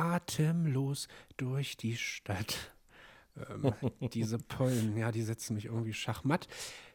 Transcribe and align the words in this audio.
atemlos 0.00 1.08
durch 1.36 1.76
die 1.76 1.96
Stadt. 1.96 2.72
Ähm, 3.36 3.72
diese 4.12 4.38
Pollen, 4.38 4.96
ja, 4.96 5.12
die 5.12 5.22
setzen 5.22 5.54
mich 5.54 5.66
irgendwie 5.66 5.92
schachmatt. 5.92 6.48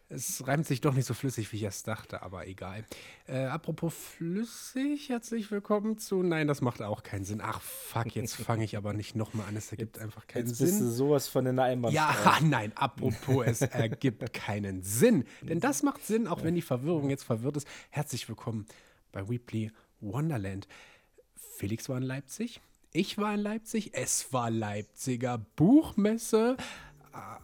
Es 0.07 0.45
reimt 0.45 0.67
sich 0.67 0.81
doch 0.81 0.93
nicht 0.93 1.05
so 1.05 1.15
flüssig, 1.15 1.51
wie 1.51 1.55
ich 1.57 1.63
es 1.63 1.81
dachte, 1.81 2.21
aber 2.21 2.47
egal. 2.47 2.85
Äh, 3.27 3.45
apropos 3.45 3.91
flüssig, 3.95 5.09
herzlich 5.09 5.49
willkommen 5.49 5.97
zu. 5.97 6.21
Nein, 6.21 6.47
das 6.47 6.61
macht 6.61 6.83
auch 6.83 7.01
keinen 7.01 7.25
Sinn. 7.25 7.41
Ach, 7.43 7.59
fuck, 7.59 8.15
jetzt 8.15 8.35
fange 8.35 8.63
ich 8.63 8.77
aber 8.77 8.93
nicht 8.93 9.15
nochmal 9.15 9.47
an. 9.47 9.55
Es 9.55 9.71
ergibt 9.71 9.97
einfach 9.97 10.27
keinen 10.27 10.45
Jetzt 10.45 10.57
Sinn. 10.57 10.67
bist 10.67 10.81
du 10.81 10.89
sowas 10.91 11.27
von 11.27 11.47
in 11.47 11.55
der 11.55 11.65
Einbahnstraße. 11.65 12.23
Ja, 12.23 12.39
nein, 12.43 12.71
apropos, 12.75 13.45
es 13.47 13.61
ergibt 13.61 14.31
keinen 14.31 14.83
Sinn. 14.83 15.25
Denn 15.41 15.59
das 15.59 15.81
macht 15.81 16.05
Sinn, 16.05 16.27
auch 16.27 16.43
wenn 16.43 16.53
die 16.53 16.61
Verwirrung 16.61 17.09
jetzt 17.09 17.23
verwirrt 17.23 17.57
ist. 17.57 17.67
Herzlich 17.89 18.29
willkommen 18.29 18.67
bei 19.11 19.27
Weebly 19.27 19.71
Wonderland. 20.01 20.67
Felix 21.57 21.89
war 21.89 21.97
in 21.97 22.03
Leipzig, 22.03 22.61
ich 22.95 23.17
war 23.17 23.33
in 23.33 23.41
Leipzig, 23.41 23.91
es 23.93 24.31
war 24.31 24.49
Leipziger 24.49 25.37
Buchmesse. 25.57 26.55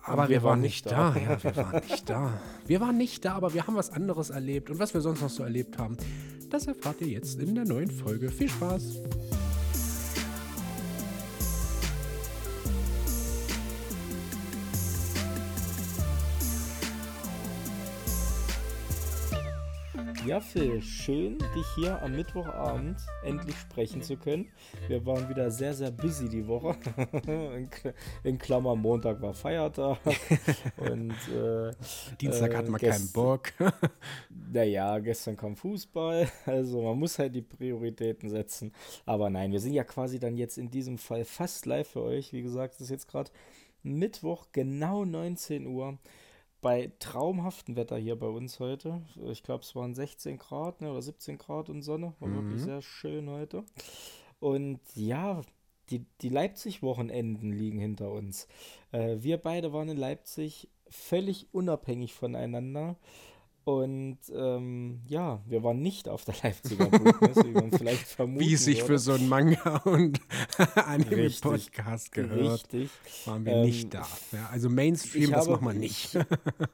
Aber 0.04 0.30
wir, 0.30 0.44
waren 0.44 0.62
nicht 0.62 0.90
da. 0.90 1.16
Ja, 1.16 1.44
wir 1.44 1.56
waren 1.56 1.82
nicht 1.88 2.10
da. 2.10 2.42
Wir 2.66 2.82
waren 2.82 2.98
nicht 2.98 3.26
da, 3.26 3.34
aber 3.34 3.54
wir 3.54 3.68
haben 3.68 3.76
was 3.76 3.90
anderes 3.90 4.30
erlebt. 4.30 4.70
Und 4.70 4.80
was 4.80 4.94
wir 4.94 5.02
sonst 5.02 5.22
noch 5.22 5.30
so 5.30 5.44
erlebt 5.44 5.78
haben, 5.78 5.98
das 6.50 6.68
erfahrt 6.68 7.02
ihr 7.02 7.08
jetzt 7.08 7.40
in 7.40 7.54
der 7.54 7.66
neuen 7.66 7.92
Folge. 7.92 8.30
Viel 8.30 8.50
Spaß! 8.50 9.02
Ja, 20.28 20.40
Phil, 20.40 20.82
schön, 20.84 21.40
dich 21.56 21.66
hier 21.76 22.00
am 22.04 22.16
Mittwochabend 22.16 22.98
endlich 23.24 23.56
sprechen 23.56 24.04
zu 24.04 24.18
können. 24.18 24.50
Wir 24.88 25.04
waren 25.06 25.28
wieder 25.30 25.50
sehr, 25.50 25.74
sehr 25.74 25.90
busy 25.90 26.30
die 26.30 26.48
Woche. 26.48 26.76
in, 27.56 27.70
Kl 27.72 27.94
in 28.24 28.38
Klammer, 28.38 28.76
Montag 28.76 29.20
war 29.22 29.34
Feiertag. 29.34 29.98
und 30.78 31.12
äh, 31.36 31.72
Dienstag 32.22 32.56
hatten 32.56 32.72
wir 32.72 32.78
gest- 32.78 32.92
keinen 32.92 33.12
Bock. 33.12 33.52
Naja, 34.54 35.00
gestern 35.00 35.38
kam 35.38 35.56
Fußball. 35.56 36.30
Also 36.46 36.82
man 36.82 37.00
muss 37.00 37.18
halt 37.18 37.34
die 37.34 37.42
Prioritäten 37.42 38.30
setzen. 38.30 38.74
Aber 39.06 39.30
nein, 39.30 39.52
wir 39.52 39.60
sind 39.62 39.74
ja 39.74 39.84
quasi 39.86 40.20
dann 40.20 40.36
jetzt 40.38 40.58
in 40.58 40.70
diesem 40.70 40.98
Fall 40.98 41.24
fast 41.26 41.66
live 41.66 41.88
für 41.88 42.02
euch. 42.02 42.34
Wie 42.34 42.42
gesagt, 42.42 42.76
es 42.76 42.82
ist 42.82 42.90
jetzt 42.90 43.08
gerade 43.08 43.32
Mittwoch, 43.82 44.48
genau 44.52 45.06
19 45.06 45.66
Uhr. 45.68 45.98
Bei 46.62 46.92
traumhaftem 47.00 47.76
Wetter 47.76 47.98
hier 47.98 48.18
bei 48.18 48.28
uns 48.28 48.60
heute. 48.60 49.02
Ich 49.32 49.42
glaube, 49.42 49.64
es 49.64 49.76
waren 49.76 49.96
16 49.96 50.38
Grad 50.38 50.82
ne, 50.82 50.92
oder 50.92 51.02
17 51.02 51.40
Grad 51.40 51.70
und 51.70 51.82
Sonne. 51.82 52.14
War 52.20 52.32
wirklich 52.32 52.62
sehr 52.62 52.84
schön 52.84 53.30
heute. 53.30 53.64
Und 54.40 54.80
ja, 54.96 55.42
die, 55.90 56.06
die 56.22 56.30
Leipzig-Wochenenden 56.30 57.52
liegen 57.52 57.80
hinter 57.80 58.12
uns. 58.12 58.48
Äh, 58.92 59.18
wir 59.20 59.38
beide 59.38 59.74
waren 59.74 59.90
in 59.90 59.98
Leipzig 59.98 60.70
völlig 60.88 61.48
unabhängig 61.52 62.14
voneinander. 62.14 62.96
Und 63.64 64.18
ähm, 64.34 65.02
ja, 65.08 65.40
wir 65.46 65.62
waren 65.64 65.82
nicht 65.84 66.10
auf 66.10 66.26
der 66.26 66.34
Leipziger 66.44 66.86
Buchmesse, 66.88 67.46
wie 67.46 67.52
man 67.52 67.72
vielleicht 67.72 68.08
vermuten 68.08 68.40
Wie 68.44 68.54
es 68.54 68.66
sich 68.66 68.82
für 68.82 68.98
so 68.98 69.14
einen 69.14 69.30
Manga- 69.30 69.78
und 69.86 70.20
Anime-Podcast 70.76 72.12
gehört, 72.12 72.54
Richtig. 72.74 72.90
waren 73.26 73.46
wir 73.46 73.54
Ähm, 73.54 73.62
nicht 73.62 73.94
da. 73.94 74.08
Ja, 74.32 74.50
also 74.52 74.70
Mainstream, 74.70 75.32
das 75.32 75.48
habe- 75.48 75.52
machen 75.64 75.68
wir 75.68 75.80
nicht. 75.80 76.18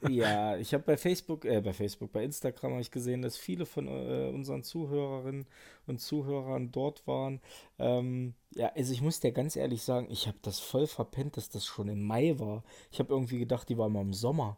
Ja, 0.10 0.58
ich 0.58 0.74
habe 0.74 0.84
bei 0.86 0.98
Facebook, 0.98 1.46
äh, 1.46 1.62
bei 1.62 1.74
Facebook, 1.74 2.12
bei 2.12 2.24
Instagram 2.24 2.72
habe 2.72 2.82
ich 2.82 2.92
gesehen, 2.92 3.22
dass 3.22 3.38
viele 3.38 3.66
von 3.66 3.88
äh, 3.88 4.32
unseren 4.34 4.64
Zuhörerinnen 4.64 5.46
und 5.88 6.00
Zuhörern 6.00 6.72
dort 6.72 7.06
waren. 7.08 7.42
Ähm, 7.80 8.34
ja, 8.56 8.72
also 8.76 8.94
ich 8.94 9.02
muss 9.02 9.20
dir 9.20 9.32
ganz 9.32 9.56
ehrlich 9.56 9.84
sagen, 9.84 10.08
ich 10.10 10.28
habe 10.28 10.38
das 10.42 10.60
voll 10.60 10.88
verpennt, 10.88 11.38
dass 11.38 11.50
das 11.50 11.66
schon 11.66 11.90
im 11.90 12.04
Mai 12.04 12.36
war. 12.40 12.64
Ich 12.92 13.00
habe 13.00 13.14
irgendwie 13.14 13.40
gedacht, 13.40 13.68
die 13.70 13.78
war 13.78 13.90
mal 13.90 14.02
im 14.02 14.14
Sommer. 14.14 14.58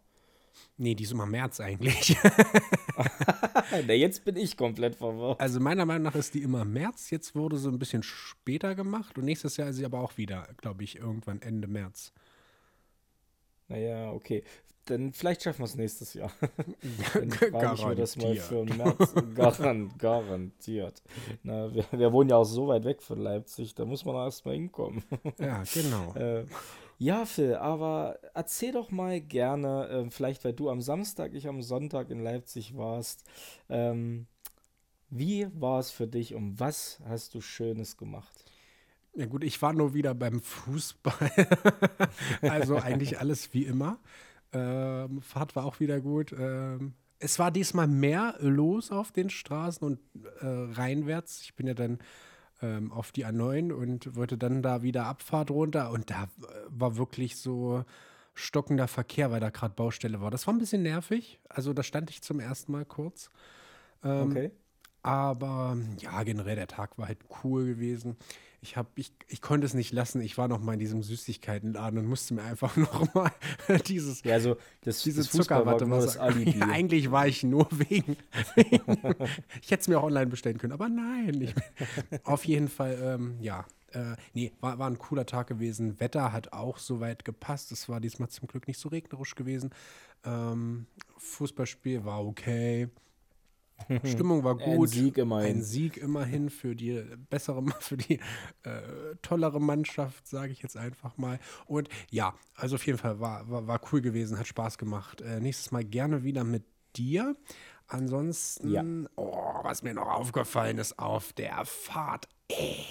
Nee, 0.78 0.96
die 0.96 1.04
ist 1.04 1.12
immer 1.12 1.26
März 1.26 1.60
eigentlich. 1.60 2.18
Na, 3.88 3.94
jetzt 3.94 4.24
bin 4.24 4.36
ich 4.38 4.56
komplett 4.56 4.96
verwirrt. 4.96 5.40
Also 5.40 5.60
meiner 5.60 5.86
Meinung 5.86 6.04
nach 6.04 6.16
ist 6.16 6.34
die 6.34 6.42
immer 6.42 6.64
März. 6.66 7.10
Jetzt 7.10 7.36
wurde 7.36 7.58
sie 7.58 7.70
ein 7.70 7.80
bisschen 7.80 8.04
später 8.04 8.76
gemacht 8.76 9.18
und 9.18 9.26
nächstes 9.26 9.58
Jahr 9.58 9.70
ist 9.70 9.76
sie 9.76 9.86
aber 9.86 10.00
auch 10.00 10.18
wieder, 10.18 10.48
glaube 10.58 10.84
ich, 10.84 10.98
irgendwann 10.98 11.42
Ende 11.42 11.68
März. 11.68 12.14
Naja, 13.68 14.12
okay. 14.12 14.44
Dann 14.86 15.14
vielleicht 15.14 15.44
schaffen 15.44 15.60
wir 15.60 15.66
es 15.66 15.76
nächstes 15.76 16.14
Jahr. 16.16 16.32
Dann 17.14 17.28
mir 17.28 17.96
das 17.96 18.16
mal 18.16 18.36
Garantiert. 18.36 18.44
für 18.44 18.66
März. 18.66 19.14
Garan 19.36 19.94
garantiert. 19.98 21.04
Na, 21.44 21.72
wir, 21.74 21.86
wir 21.92 22.12
wohnen 22.12 22.32
ja 22.32 22.38
auch 22.38 22.46
so 22.46 22.68
weit 22.68 22.86
weg 22.86 23.04
von 23.04 23.20
Leipzig, 23.20 23.76
da 23.76 23.86
muss 23.86 24.04
man 24.04 24.16
erst 24.16 24.46
mal 24.46 24.56
hinkommen. 24.56 25.04
Ja, 25.38 25.64
genau. 25.74 26.14
Äh, 26.20 26.46
ja, 27.00 27.26
Phil, 27.26 27.56
aber 27.56 28.20
erzähl 28.34 28.74
doch 28.74 28.92
mal 28.92 29.22
gerne, 29.22 29.88
ähm, 29.90 30.12
vielleicht 30.12 30.44
weil 30.44 30.52
du 30.52 30.70
am 30.70 30.82
Samstag, 30.82 31.34
ich 31.34 31.48
am 31.48 31.62
Sonntag 31.62 32.10
in 32.10 32.22
Leipzig 32.22 32.76
warst, 32.76 33.24
ähm, 33.70 34.28
wie 35.10 35.48
war 35.54 35.80
es 35.80 35.92
für 35.92 36.08
dich 36.08 36.36
und 36.36 36.60
was 36.60 37.00
hast 37.08 37.34
du 37.34 37.42
Schönes 37.42 37.96
gemacht? 37.96 38.44
Ja 39.16 39.28
gut, 39.28 39.46
ich 39.46 39.62
war 39.62 39.72
nur 39.72 39.94
wieder 39.94 40.14
beim 40.14 40.42
Fußball. 40.42 41.32
also 42.42 42.76
eigentlich 42.76 43.18
alles 43.18 43.54
wie 43.54 43.64
immer. 43.64 44.00
Ähm, 44.52 45.22
Fahrt 45.22 45.56
war 45.56 45.66
auch 45.66 45.80
wieder 45.80 46.02
gut. 46.02 46.36
Ähm, 46.38 46.96
es 47.20 47.40
war 47.40 47.50
diesmal 47.50 47.88
mehr 47.88 48.36
los 48.40 48.92
auf 48.92 49.14
den 49.14 49.30
Straßen 49.30 49.88
und 49.88 50.00
äh, 50.42 50.46
reinwärts. 50.46 51.44
Ich 51.44 51.56
bin 51.56 51.68
ja 51.68 51.74
dann 51.74 52.00
ähm, 52.62 52.92
auf 52.92 53.12
die 53.12 53.26
A9 53.26 53.72
und 53.72 54.16
wollte 54.16 54.38
dann 54.38 54.62
da 54.62 54.82
wieder 54.84 55.06
Abfahrt 55.06 55.52
runter 55.52 55.92
und 55.92 56.10
da 56.10 56.24
äh, 56.24 56.28
war 56.70 56.98
wirklich 56.98 57.38
so 57.38 57.84
stockender 58.34 58.88
Verkehr, 58.88 59.32
weil 59.32 59.40
da 59.40 59.50
gerade 59.50 59.74
Baustelle 59.76 60.22
war. 60.22 60.32
Das 60.32 60.48
war 60.48 60.54
ein 60.54 60.60
bisschen 60.60 60.84
nervig. 60.84 61.40
Also 61.50 61.74
da 61.74 61.84
stand 61.84 62.10
ich 62.10 62.22
zum 62.22 62.40
ersten 62.40 62.72
Mal 62.72 62.86
kurz. 62.86 63.30
Ähm, 64.04 64.32
Okay. 64.32 64.52
Aber 65.02 65.78
ja, 66.00 66.24
generell 66.24 66.56
der 66.56 66.68
Tag 66.68 66.98
war 66.98 67.08
halt 67.08 67.20
cool 67.44 67.66
gewesen. 67.66 68.18
Ich, 68.62 68.76
hab, 68.76 68.88
ich, 68.98 69.14
ich 69.30 69.42
konnte 69.42 69.66
es 69.66 69.74
nicht 69.74 69.94
lassen. 69.94 70.20
Ich 70.20 70.38
war 70.38 70.50
noch 70.50 70.60
mal 70.60 70.74
in 70.74 70.80
diesem 70.80 71.02
Süßigkeitenladen 71.02 71.98
und 71.98 72.08
musste 72.08 72.34
mir 72.34 72.44
einfach 72.44 72.76
noch 72.76 73.14
mal 73.14 73.32
dieses, 73.88 74.24
Ja, 74.24 74.34
also 74.34 74.58
das, 74.82 75.02
diese 75.04 75.22
das 75.22 75.34
war 75.34 75.42
Zuckerwatte 75.42 75.88
nur 75.88 76.02
das 76.02 76.18
Alibi. 76.18 76.52
Ja, 76.60 76.68
eigentlich 76.68 77.10
war 77.12 77.28
ich 77.28 77.44
nur 77.44 77.68
wegen. 77.72 78.18
wegen 78.56 78.82
ich 79.62 79.72
hätte 79.72 79.82
es 79.82 79.88
mir 79.88 79.98
auch 80.00 80.04
online 80.04 80.28
bestellen 80.28 80.58
können, 80.58 80.74
aber 80.74 80.90
nein. 80.90 81.42
Ich, 81.42 81.56
auf 82.26 82.44
jeden 82.46 82.68
Fall, 82.68 83.00
ähm, 83.02 83.38
ja. 83.40 83.66
Äh, 83.92 84.16
nee, 84.34 84.52
war, 84.60 84.78
war 84.78 84.88
ein 84.88 85.00
cooler 85.00 85.26
Tag 85.26 85.48
gewesen. 85.48 86.00
Wetter 86.00 86.32
hat 86.32 86.54
auch 86.54 86.78
soweit 86.78 87.26
gepasst. 87.26 87.72
Es 87.72 87.90
war 87.90 88.00
diesmal 88.00 88.30
zum 88.30 88.48
Glück 88.48 88.68
nicht 88.68 88.80
so 88.80 88.90
regnerisch 88.90 89.34
gewesen. 89.34 89.72
Ähm, 90.24 90.86
Fußballspiel 91.18 92.06
war 92.06 92.24
okay. 92.24 92.90
Stimmung 94.06 94.44
war 94.44 94.60
Ein 94.60 94.78
gut. 94.78 94.90
Sieg 94.90 95.18
immerhin. 95.18 95.58
Ein 95.58 95.64
Sieg 95.64 95.98
immerhin 95.98 96.50
für 96.50 96.76
die 96.76 97.04
bessere, 97.30 97.64
für 97.80 97.98
die 97.98 98.20
äh, 98.64 99.16
tollere 99.22 99.60
Mannschaft, 99.60 100.28
sage 100.28 100.52
ich 100.52 100.62
jetzt 100.62 100.78
einfach 100.78 101.18
mal. 101.18 101.40
Und 101.66 101.90
ja, 102.12 102.34
also 102.56 102.76
auf 102.76 102.86
jeden 102.86 102.98
Fall 102.98 103.20
war, 103.20 103.50
war, 103.50 103.68
war 103.68 103.82
cool 103.92 104.02
gewesen, 104.02 104.38
hat 104.38 104.48
Spaß 104.48 104.78
gemacht. 104.78 105.22
Äh, 105.22 105.40
nächstes 105.40 105.72
Mal 105.72 105.84
gerne 105.84 106.24
wieder 106.24 106.44
mit 106.44 106.64
dir. 106.96 107.36
Ansonsten, 107.88 108.70
Ja. 108.72 108.84
oh, 109.16 109.60
was 109.64 109.82
mir 109.84 109.94
noch 109.94 110.08
aufgefallen 110.08 110.78
ist 110.78 111.00
auf 111.00 111.34
der 111.34 111.66
Fahrt, 111.66 112.28
ey. 112.50 112.86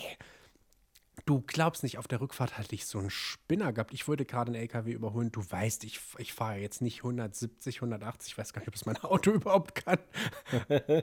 Du 1.28 1.42
glaubst 1.46 1.82
nicht, 1.82 1.98
auf 1.98 2.08
der 2.08 2.22
Rückfahrt 2.22 2.56
hatte 2.56 2.74
ich 2.74 2.86
so 2.86 2.98
einen 2.98 3.10
Spinner 3.10 3.70
gehabt. 3.74 3.92
Ich 3.92 4.08
wollte 4.08 4.24
gerade 4.24 4.48
einen 4.50 4.62
LKW 4.62 4.92
überholen. 4.92 5.30
Du 5.30 5.42
weißt, 5.46 5.84
ich, 5.84 6.00
ich 6.16 6.32
fahre 6.32 6.56
jetzt 6.56 6.80
nicht 6.80 7.00
170, 7.00 7.76
180. 7.76 8.32
Ich 8.32 8.38
weiß 8.38 8.54
gar 8.54 8.60
nicht, 8.62 8.68
ob 8.68 8.74
es 8.74 8.86
mein 8.86 8.96
Auto 8.96 9.30
überhaupt 9.34 9.74
kann. 9.74 9.98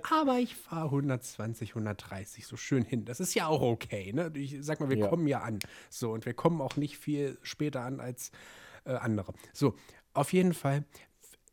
Aber 0.10 0.40
ich 0.40 0.56
fahre 0.56 0.86
120, 0.86 1.70
130 1.76 2.48
so 2.48 2.58
schön 2.58 2.84
hin. 2.84 3.06
Das 3.06 3.20
ist 3.20 3.36
ja 3.36 3.46
auch 3.46 3.62
okay. 3.62 4.14
Ne? 4.14 4.32
Ich 4.34 4.58
sag 4.62 4.80
mal, 4.80 4.90
wir 4.90 4.98
Ja. 4.98 5.08
kommen 5.10 5.28
ja 5.28 5.42
an. 5.42 5.60
So, 5.92 6.12
und 6.12 6.26
wir 6.26 6.34
kommen 6.34 6.60
auch 6.60 6.76
nicht 6.76 6.98
viel 6.98 7.38
später 7.44 7.82
an 7.82 8.00
als 8.00 8.32
äh, 8.86 8.94
andere. 8.94 9.32
So, 9.54 9.76
auf 10.16 10.34
jeden 10.34 10.56
Fall. 10.56 10.86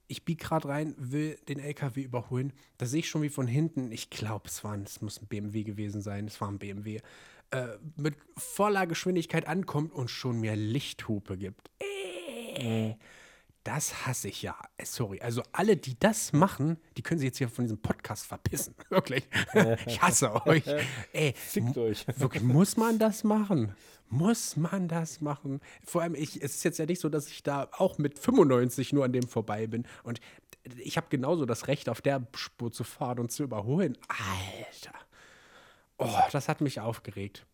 Ich 0.09 0.25
biege 0.25 0.43
gerade 0.45 0.69
rein, 0.69 0.95
will 0.97 1.37
den 1.47 1.59
LKW 1.59 2.03
überholen. 2.03 2.55
Da 2.79 2.87
sehe 2.87 3.01
ich 3.01 3.09
schon 3.11 3.21
wie 3.21 3.29
von 3.29 3.47
hinten, 3.47 3.93
ich 3.93 4.09
glaube, 4.09 4.49
es 4.49 4.65
war 4.65 4.73
ein, 4.73 4.85
es 4.85 5.03
muss 5.03 5.21
ein 5.21 5.27
BMW 5.27 5.63
gewesen 5.63 6.01
sein, 6.01 6.27
es 6.27 6.41
war 6.41 6.49
ein 6.49 6.59
BMW, 6.59 7.01
äh, 7.53 7.79
mit 7.97 8.17
voller 8.37 8.87
Geschwindigkeit 8.87 9.47
ankommt 9.47 9.93
und 9.93 10.11
schon 10.11 10.41
mir 10.41 10.57
Lichthupe 10.57 11.37
gibt. 11.37 11.71
Äh, 12.55 12.95
das 13.65 14.07
hasse 14.07 14.29
ich 14.29 14.43
ja. 14.43 14.57
Äh, 14.77 14.87
Sorry. 14.87 15.21
Also 15.21 15.43
alle, 15.53 15.77
die 15.77 15.99
das 15.99 16.33
machen, 16.33 16.79
die 16.97 17.03
können 17.03 17.19
sich 17.19 17.27
jetzt 17.27 17.39
hier 17.39 17.49
von 17.49 17.65
diesem 17.65 17.79
Podcast 17.79 18.27
verpissen. 18.27 18.75
Wirklich. 18.89 19.29
Ich 19.87 20.01
hasse 20.01 20.35
euch. 20.47 20.65
Ey, 21.13 21.35
Fickt 21.37 21.77
euch. 21.77 22.07
Wirklich, 22.17 22.43
muss 22.43 22.77
man 22.77 22.99
das 22.99 23.23
machen? 23.23 23.75
Muss 24.09 24.57
man 24.57 24.89
das 24.89 25.21
machen? 25.21 25.61
Vor 25.85 26.03
allem, 26.03 26.15
ich, 26.15 26.43
es 26.43 26.57
ist 26.57 26.65
jetzt 26.65 26.79
ja 26.79 26.87
nicht 26.87 27.01
so, 27.01 27.09
dass 27.09 27.29
ich 27.29 27.43
da 27.43 27.69
auch 27.73 27.99
mit 27.99 28.19
95 28.19 28.93
nur 28.93 29.05
an 29.05 29.13
dem 29.13 29.29
vorbei 29.29 29.67
bin. 29.67 29.87
Und 30.03 30.21
ich 30.79 30.97
habe 30.97 31.07
genauso 31.11 31.47
das 31.47 31.69
Recht, 31.69 31.89
auf 31.89 32.01
der 32.01 32.27
Spur 32.35 32.73
zu 32.73 32.85
fahren 32.85 33.19
und 33.19 33.31
zu 33.31 33.43
überholen. 33.43 33.97
Alter. 34.09 34.99
Oh, 36.05 36.31
das 36.33 36.49
hat 36.49 36.61
mich 36.61 36.81
aufgeregt. 36.81 37.47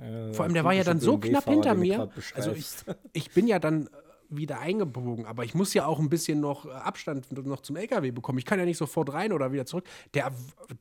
Äh, 0.00 0.32
Vor 0.32 0.44
allem, 0.44 0.54
der 0.54 0.64
war 0.64 0.72
ja 0.72 0.84
dann 0.84 1.00
so 1.00 1.18
knapp 1.18 1.44
hinter 1.44 1.74
mir. 1.74 2.10
Also 2.34 2.52
ich, 2.52 2.66
ich 3.12 3.30
bin 3.32 3.46
ja 3.46 3.58
dann 3.58 3.86
äh, 3.86 3.90
wieder 4.30 4.60
eingebogen, 4.60 5.26
aber 5.26 5.44
ich 5.44 5.54
muss 5.54 5.74
ja 5.74 5.86
auch 5.86 5.98
ein 5.98 6.08
bisschen 6.08 6.40
noch 6.40 6.64
äh, 6.64 6.70
Abstand 6.70 7.30
noch 7.46 7.60
zum 7.60 7.76
LKW 7.76 8.10
bekommen. 8.10 8.38
Ich 8.38 8.46
kann 8.46 8.58
ja 8.58 8.64
nicht 8.64 8.78
sofort 8.78 9.12
rein 9.12 9.32
oder 9.32 9.52
wieder 9.52 9.66
zurück. 9.66 9.84
Der, 10.14 10.32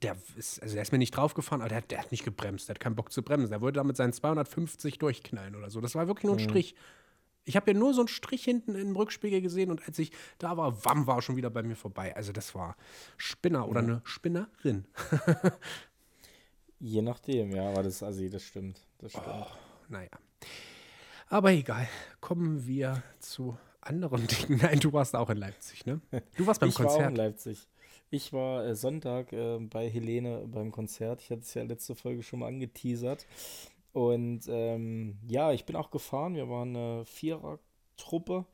der, 0.01 0.16
ist, 0.38 0.62
also 0.62 0.75
der 0.75 0.84
ist 0.84 0.92
mir 0.92 1.00
nicht 1.00 1.12
draufgefahren, 1.12 1.62
aber 1.62 1.69
der, 1.69 1.81
der 1.81 2.00
hat 2.00 2.12
nicht 2.12 2.24
gebremst. 2.24 2.69
Der 2.69 2.75
hat 2.75 2.80
keinen 2.80 2.96
Bock 2.96 3.12
zu 3.12 3.24
bremsen. 3.24 3.50
Der 3.50 3.62
wollte 3.62 3.78
damit 3.78 3.98
seinen 3.98 4.13
250 4.13 5.00
durchknallen 5.00 5.56
oder 5.56 5.69
so. 5.69 5.81
Das 5.81 5.96
war 5.96 6.07
wirklich 6.07 6.25
nur 6.25 6.36
ein 6.36 6.44
mhm. 6.44 6.50
Strich. 6.50 6.75
Ich 7.46 7.56
habe 7.56 7.72
ja 7.72 7.78
nur 7.78 7.94
so 7.96 8.01
einen 8.01 8.07
Strich 8.07 8.44
hinten 8.44 8.75
im 8.75 8.96
Rückspiegel 8.96 9.42
gesehen 9.42 9.72
und 9.72 9.81
als 9.88 9.98
ich 9.98 10.12
da 10.38 10.56
war, 10.56 10.86
wam, 10.86 11.07
war 11.07 11.22
schon 11.22 11.36
wieder 11.36 11.50
bei 11.50 11.63
mir 11.63 11.75
vorbei. 11.75 12.16
Also 12.16 12.31
das 12.31 12.54
war 12.54 12.75
Spinner 13.18 13.68
oder 13.68 13.80
eine 13.80 14.01
Spinnerin. 14.04 14.86
Je 16.79 17.01
nachdem, 17.01 17.51
ja, 17.51 17.69
aber 17.69 17.83
das, 17.83 18.01
also 18.03 18.27
das 18.27 18.43
stimmt. 18.43 18.79
Das 18.99 19.11
stimmt. 19.11 19.27
Oh, 19.27 19.45
naja. 19.89 20.09
Aber 21.27 21.51
egal. 21.51 21.87
Kommen 22.21 22.65
wir 22.65 23.03
zu 23.19 23.57
anderen 23.81 24.27
Dingen. 24.49 24.59
Nein, 24.61 24.79
du 24.79 24.93
warst 24.93 25.15
auch 25.15 25.29
in 25.29 25.37
Leipzig, 25.37 25.85
ne? 25.85 26.01
Du 26.37 26.47
warst 26.47 26.59
beim 26.59 26.69
ich 26.69 26.75
Konzert. 26.75 26.95
Ich 26.95 26.99
war 26.99 27.05
auch 27.05 27.09
in 27.09 27.15
Leipzig. 27.15 27.67
Ich 28.11 28.33
war 28.33 28.65
äh, 28.65 28.75
Sonntag 28.75 29.31
äh, 29.33 29.59
bei 29.59 29.89
Helene 29.89 30.45
beim 30.47 30.71
Konzert. 30.71 31.21
Ich 31.21 31.29
hatte 31.29 31.41
es 31.41 31.53
ja 31.53 31.63
letzte 31.63 31.95
Folge 31.95 32.23
schon 32.23 32.39
mal 32.39 32.47
angeteasert. 32.47 33.25
Und 33.93 34.41
ähm, 34.47 35.17
ja, 35.27 35.51
ich 35.51 35.65
bin 35.65 35.75
auch 35.75 35.91
gefahren. 35.91 36.35
Wir 36.35 36.49
waren 36.49 36.75
eine 36.75 37.05
Vierer-Truppe 37.05 38.45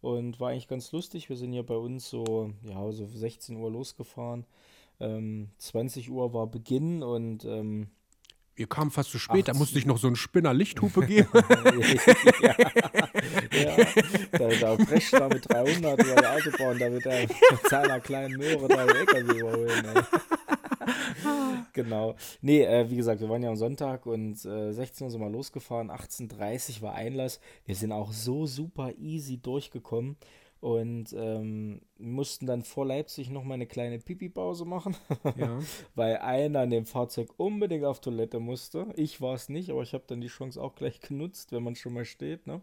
und 0.00 0.40
war 0.40 0.50
eigentlich 0.50 0.68
ganz 0.68 0.92
lustig. 0.92 1.28
Wir 1.28 1.36
sind 1.36 1.52
ja 1.52 1.62
bei 1.62 1.76
uns 1.76 2.08
so, 2.08 2.52
ja, 2.62 2.90
so 2.90 3.06
16 3.06 3.56
Uhr 3.56 3.70
losgefahren. 3.70 4.44
Ähm, 5.00 5.50
20 5.58 6.10
Uhr 6.10 6.32
war 6.32 6.46
Beginn 6.46 7.02
und 7.02 7.44
ähm, 7.44 7.88
Ihr 8.58 8.66
kam 8.66 8.90
fast 8.90 9.10
zu 9.10 9.18
spät, 9.18 9.42
18. 9.42 9.52
da 9.52 9.58
musste 9.58 9.78
ich 9.78 9.84
noch 9.84 9.98
so 9.98 10.06
einen 10.06 10.16
Spinner 10.16 10.54
Lichthupe 10.54 11.00
geben. 11.06 11.28
ja, 12.40 12.54
ja. 13.52 13.76
Da, 14.32 14.48
da 14.48 14.76
prescht 14.76 15.12
da 15.12 15.28
mit 15.28 15.46
300 15.52 16.02
über 16.02 16.14
die 16.14 16.26
Autobahn, 16.26 16.78
da 16.78 16.90
wird 16.90 17.04
er 17.04 17.20
mit 17.20 17.68
seiner 17.68 18.00
kleinen 18.00 18.38
Möhre 18.38 18.66
da 18.66 18.86
den 18.86 18.96
LKW 18.96 19.38
überholen. 19.38 19.84
Genau. 21.74 22.14
Nee, 22.40 22.62
äh, 22.62 22.88
wie 22.88 22.96
gesagt, 22.96 23.20
wir 23.20 23.28
waren 23.28 23.42
ja 23.42 23.50
am 23.50 23.56
Sonntag 23.56 24.06
und 24.06 24.42
äh, 24.46 24.72
16 24.72 25.04
Uhr 25.04 25.10
sind 25.10 25.20
wir 25.20 25.28
losgefahren, 25.28 25.90
18.30 25.90 26.76
Uhr 26.76 26.82
war 26.82 26.94
Einlass. 26.94 27.40
Wir 27.66 27.74
sind 27.74 27.92
auch 27.92 28.12
so 28.12 28.46
super 28.46 28.92
easy 28.96 29.36
durchgekommen 29.36 30.16
und 30.66 31.14
ähm, 31.16 31.80
mussten 31.96 32.44
dann 32.46 32.64
vor 32.64 32.86
Leipzig 32.86 33.30
noch 33.30 33.44
mal 33.44 33.54
eine 33.54 33.68
kleine 33.68 34.00
Pipi-Pause 34.00 34.64
machen, 34.64 34.96
ja. 35.36 35.60
weil 35.94 36.16
einer 36.16 36.64
in 36.64 36.70
dem 36.70 36.86
Fahrzeug 36.86 37.28
unbedingt 37.36 37.84
auf 37.84 38.00
Toilette 38.00 38.40
musste. 38.40 38.88
Ich 38.96 39.20
war 39.20 39.36
es 39.36 39.48
nicht, 39.48 39.70
aber 39.70 39.82
ich 39.82 39.94
habe 39.94 40.02
dann 40.08 40.20
die 40.20 40.26
Chance 40.26 40.60
auch 40.60 40.74
gleich 40.74 41.00
genutzt, 41.00 41.52
wenn 41.52 41.62
man 41.62 41.76
schon 41.76 41.92
mal 41.92 42.04
steht. 42.04 42.48
Ne? 42.48 42.62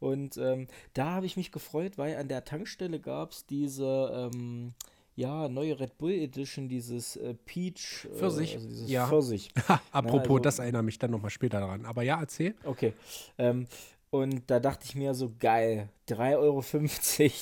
Und 0.00 0.36
ähm, 0.38 0.66
da 0.92 1.12
habe 1.12 1.26
ich 1.26 1.36
mich 1.36 1.52
gefreut, 1.52 1.98
weil 1.98 2.16
an 2.16 2.26
der 2.26 2.44
Tankstelle 2.44 2.98
gab 2.98 3.30
es 3.30 3.46
diese 3.46 4.30
ähm, 4.34 4.74
ja, 5.14 5.48
neue 5.48 5.78
Red 5.78 5.96
Bull 5.98 6.10
Edition, 6.10 6.68
dieses 6.68 7.14
äh, 7.14 7.34
Peach. 7.34 8.06
Äh, 8.06 8.16
Pfirsich. 8.16 8.54
Also 8.56 8.68
dieses 8.68 8.90
ja. 8.90 9.06
Pfirsich. 9.06 9.50
Apropos, 9.92 10.20
Na, 10.24 10.32
also, 10.32 10.38
das 10.40 10.58
erinnert 10.58 10.84
mich 10.84 10.98
dann 10.98 11.12
nochmal 11.12 11.30
später 11.30 11.60
daran. 11.60 11.86
Aber 11.86 12.02
ja, 12.02 12.18
erzähl. 12.20 12.56
Okay. 12.64 12.92
Ähm, 13.38 13.66
und 14.10 14.50
da 14.50 14.60
dachte 14.60 14.84
ich 14.84 14.94
mir 14.94 15.14
so, 15.14 15.32
geil, 15.38 15.88
3,50 16.08 16.36
Euro, 16.38 16.64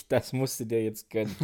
das 0.08 0.32
musst 0.32 0.60
du 0.60 0.64
dir 0.64 0.82
jetzt 0.82 1.10
gönnen. 1.10 1.34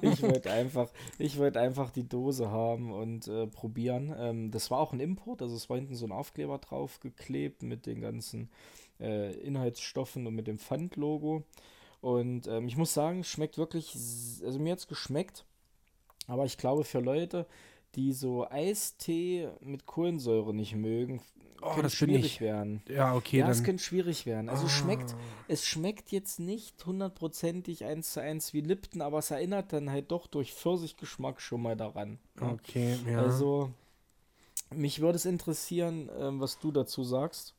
ich 0.00 0.22
wollte 0.22 0.50
einfach, 0.50 0.90
ich 1.18 1.38
einfach 1.40 1.90
die 1.90 2.08
Dose 2.08 2.50
haben 2.50 2.92
und 2.92 3.28
äh, 3.28 3.46
probieren. 3.46 4.14
Ähm, 4.18 4.50
das 4.50 4.70
war 4.70 4.78
auch 4.78 4.92
ein 4.92 5.00
Import, 5.00 5.42
also 5.42 5.54
es 5.54 5.68
war 5.68 5.76
hinten 5.76 5.94
so 5.94 6.06
ein 6.06 6.12
Aufkleber 6.12 6.58
drauf 6.58 7.00
geklebt 7.00 7.62
mit 7.62 7.86
den 7.86 8.00
ganzen 8.00 8.50
äh, 9.00 9.32
Inhaltsstoffen 9.40 10.26
und 10.26 10.34
mit 10.34 10.46
dem 10.46 10.58
Pfand-Logo. 10.58 11.44
Und 12.00 12.46
ähm, 12.46 12.66
ich 12.66 12.76
muss 12.76 12.94
sagen, 12.94 13.24
schmeckt 13.24 13.58
wirklich, 13.58 13.94
also 14.44 14.58
mir 14.58 14.72
hat 14.72 14.78
es 14.78 14.88
geschmeckt, 14.88 15.44
aber 16.26 16.46
ich 16.46 16.56
glaube 16.56 16.84
für 16.84 17.00
Leute, 17.00 17.46
die 17.94 18.12
so 18.12 18.48
Eistee 18.48 19.50
mit 19.60 19.84
Kohlensäure 19.84 20.54
nicht 20.54 20.74
mögen, 20.74 21.20
oh, 21.62 21.80
das 21.82 21.94
schwierig 21.94 22.40
werden. 22.40 22.82
Ja, 22.88 23.14
okay. 23.14 23.38
Ja, 23.38 23.48
es 23.48 23.62
könnte 23.62 23.82
schwierig 23.82 24.26
werden. 24.26 24.48
Also 24.48 24.66
oh. 24.66 24.68
schmeckt, 24.68 25.14
es 25.48 25.66
schmeckt 25.66 26.10
jetzt 26.12 26.40
nicht 26.40 26.84
hundertprozentig 26.84 27.84
eins 27.84 28.12
zu 28.12 28.20
eins 28.20 28.52
wie 28.52 28.60
Lipton, 28.60 29.02
aber 29.02 29.18
es 29.18 29.30
erinnert 29.30 29.72
dann 29.72 29.90
halt 29.90 30.10
doch 30.10 30.26
durch 30.26 30.54
Pfirsichgeschmack 30.54 31.40
schon 31.40 31.62
mal 31.62 31.76
daran. 31.76 32.18
Okay, 32.40 32.98
ja. 33.06 33.22
Also, 33.22 33.70
mich 34.74 35.00
würde 35.00 35.16
es 35.16 35.24
interessieren, 35.24 36.10
ähm, 36.18 36.40
was 36.40 36.58
du 36.58 36.72
dazu 36.72 37.04
sagst, 37.04 37.54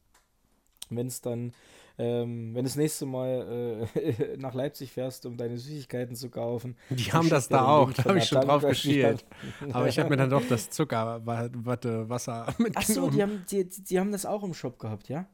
wenn 0.89 1.07
es 1.07 1.21
dann 1.21 1.54
ähm, 1.98 2.56
wenn 2.56 2.64
du 2.64 2.70
das 2.70 2.76
nächste 2.76 3.06
Mal 3.06 3.88
äh, 3.96 4.38
nach 4.38 4.54
Leipzig 4.54 4.92
fährst, 4.92 5.26
um 5.26 5.38
deine 5.38 5.58
Süßigkeiten 5.58 6.16
zu 6.16 6.30
kaufen. 6.30 6.76
Die 6.90 7.12
haben 7.12 7.30
das 7.30 7.48
da 7.48 7.66
auch, 7.68 7.92
da 7.94 8.06
habe 8.06 8.20
ich 8.20 8.26
schon 8.26 8.42
drauf 8.42 8.64
geschielt. 8.64 9.26
Aber 9.72 9.88
ich 9.88 10.00
habe 10.00 10.10
mir 10.10 10.18
dann 10.18 10.30
doch 10.30 10.44
das 10.50 10.70
Zucker, 10.70 11.22
Watte, 11.26 12.10
Wasser 12.10 12.46
mitgenommen. 12.58 12.76
Achso, 12.76 13.10
die 13.10 13.22
haben, 13.22 13.46
die, 13.50 13.68
die 13.68 14.00
haben 14.00 14.12
das 14.12 14.26
auch 14.26 14.44
im 14.44 14.54
Shop 14.54 14.80
gehabt, 14.80 15.10
ja? 15.10 15.26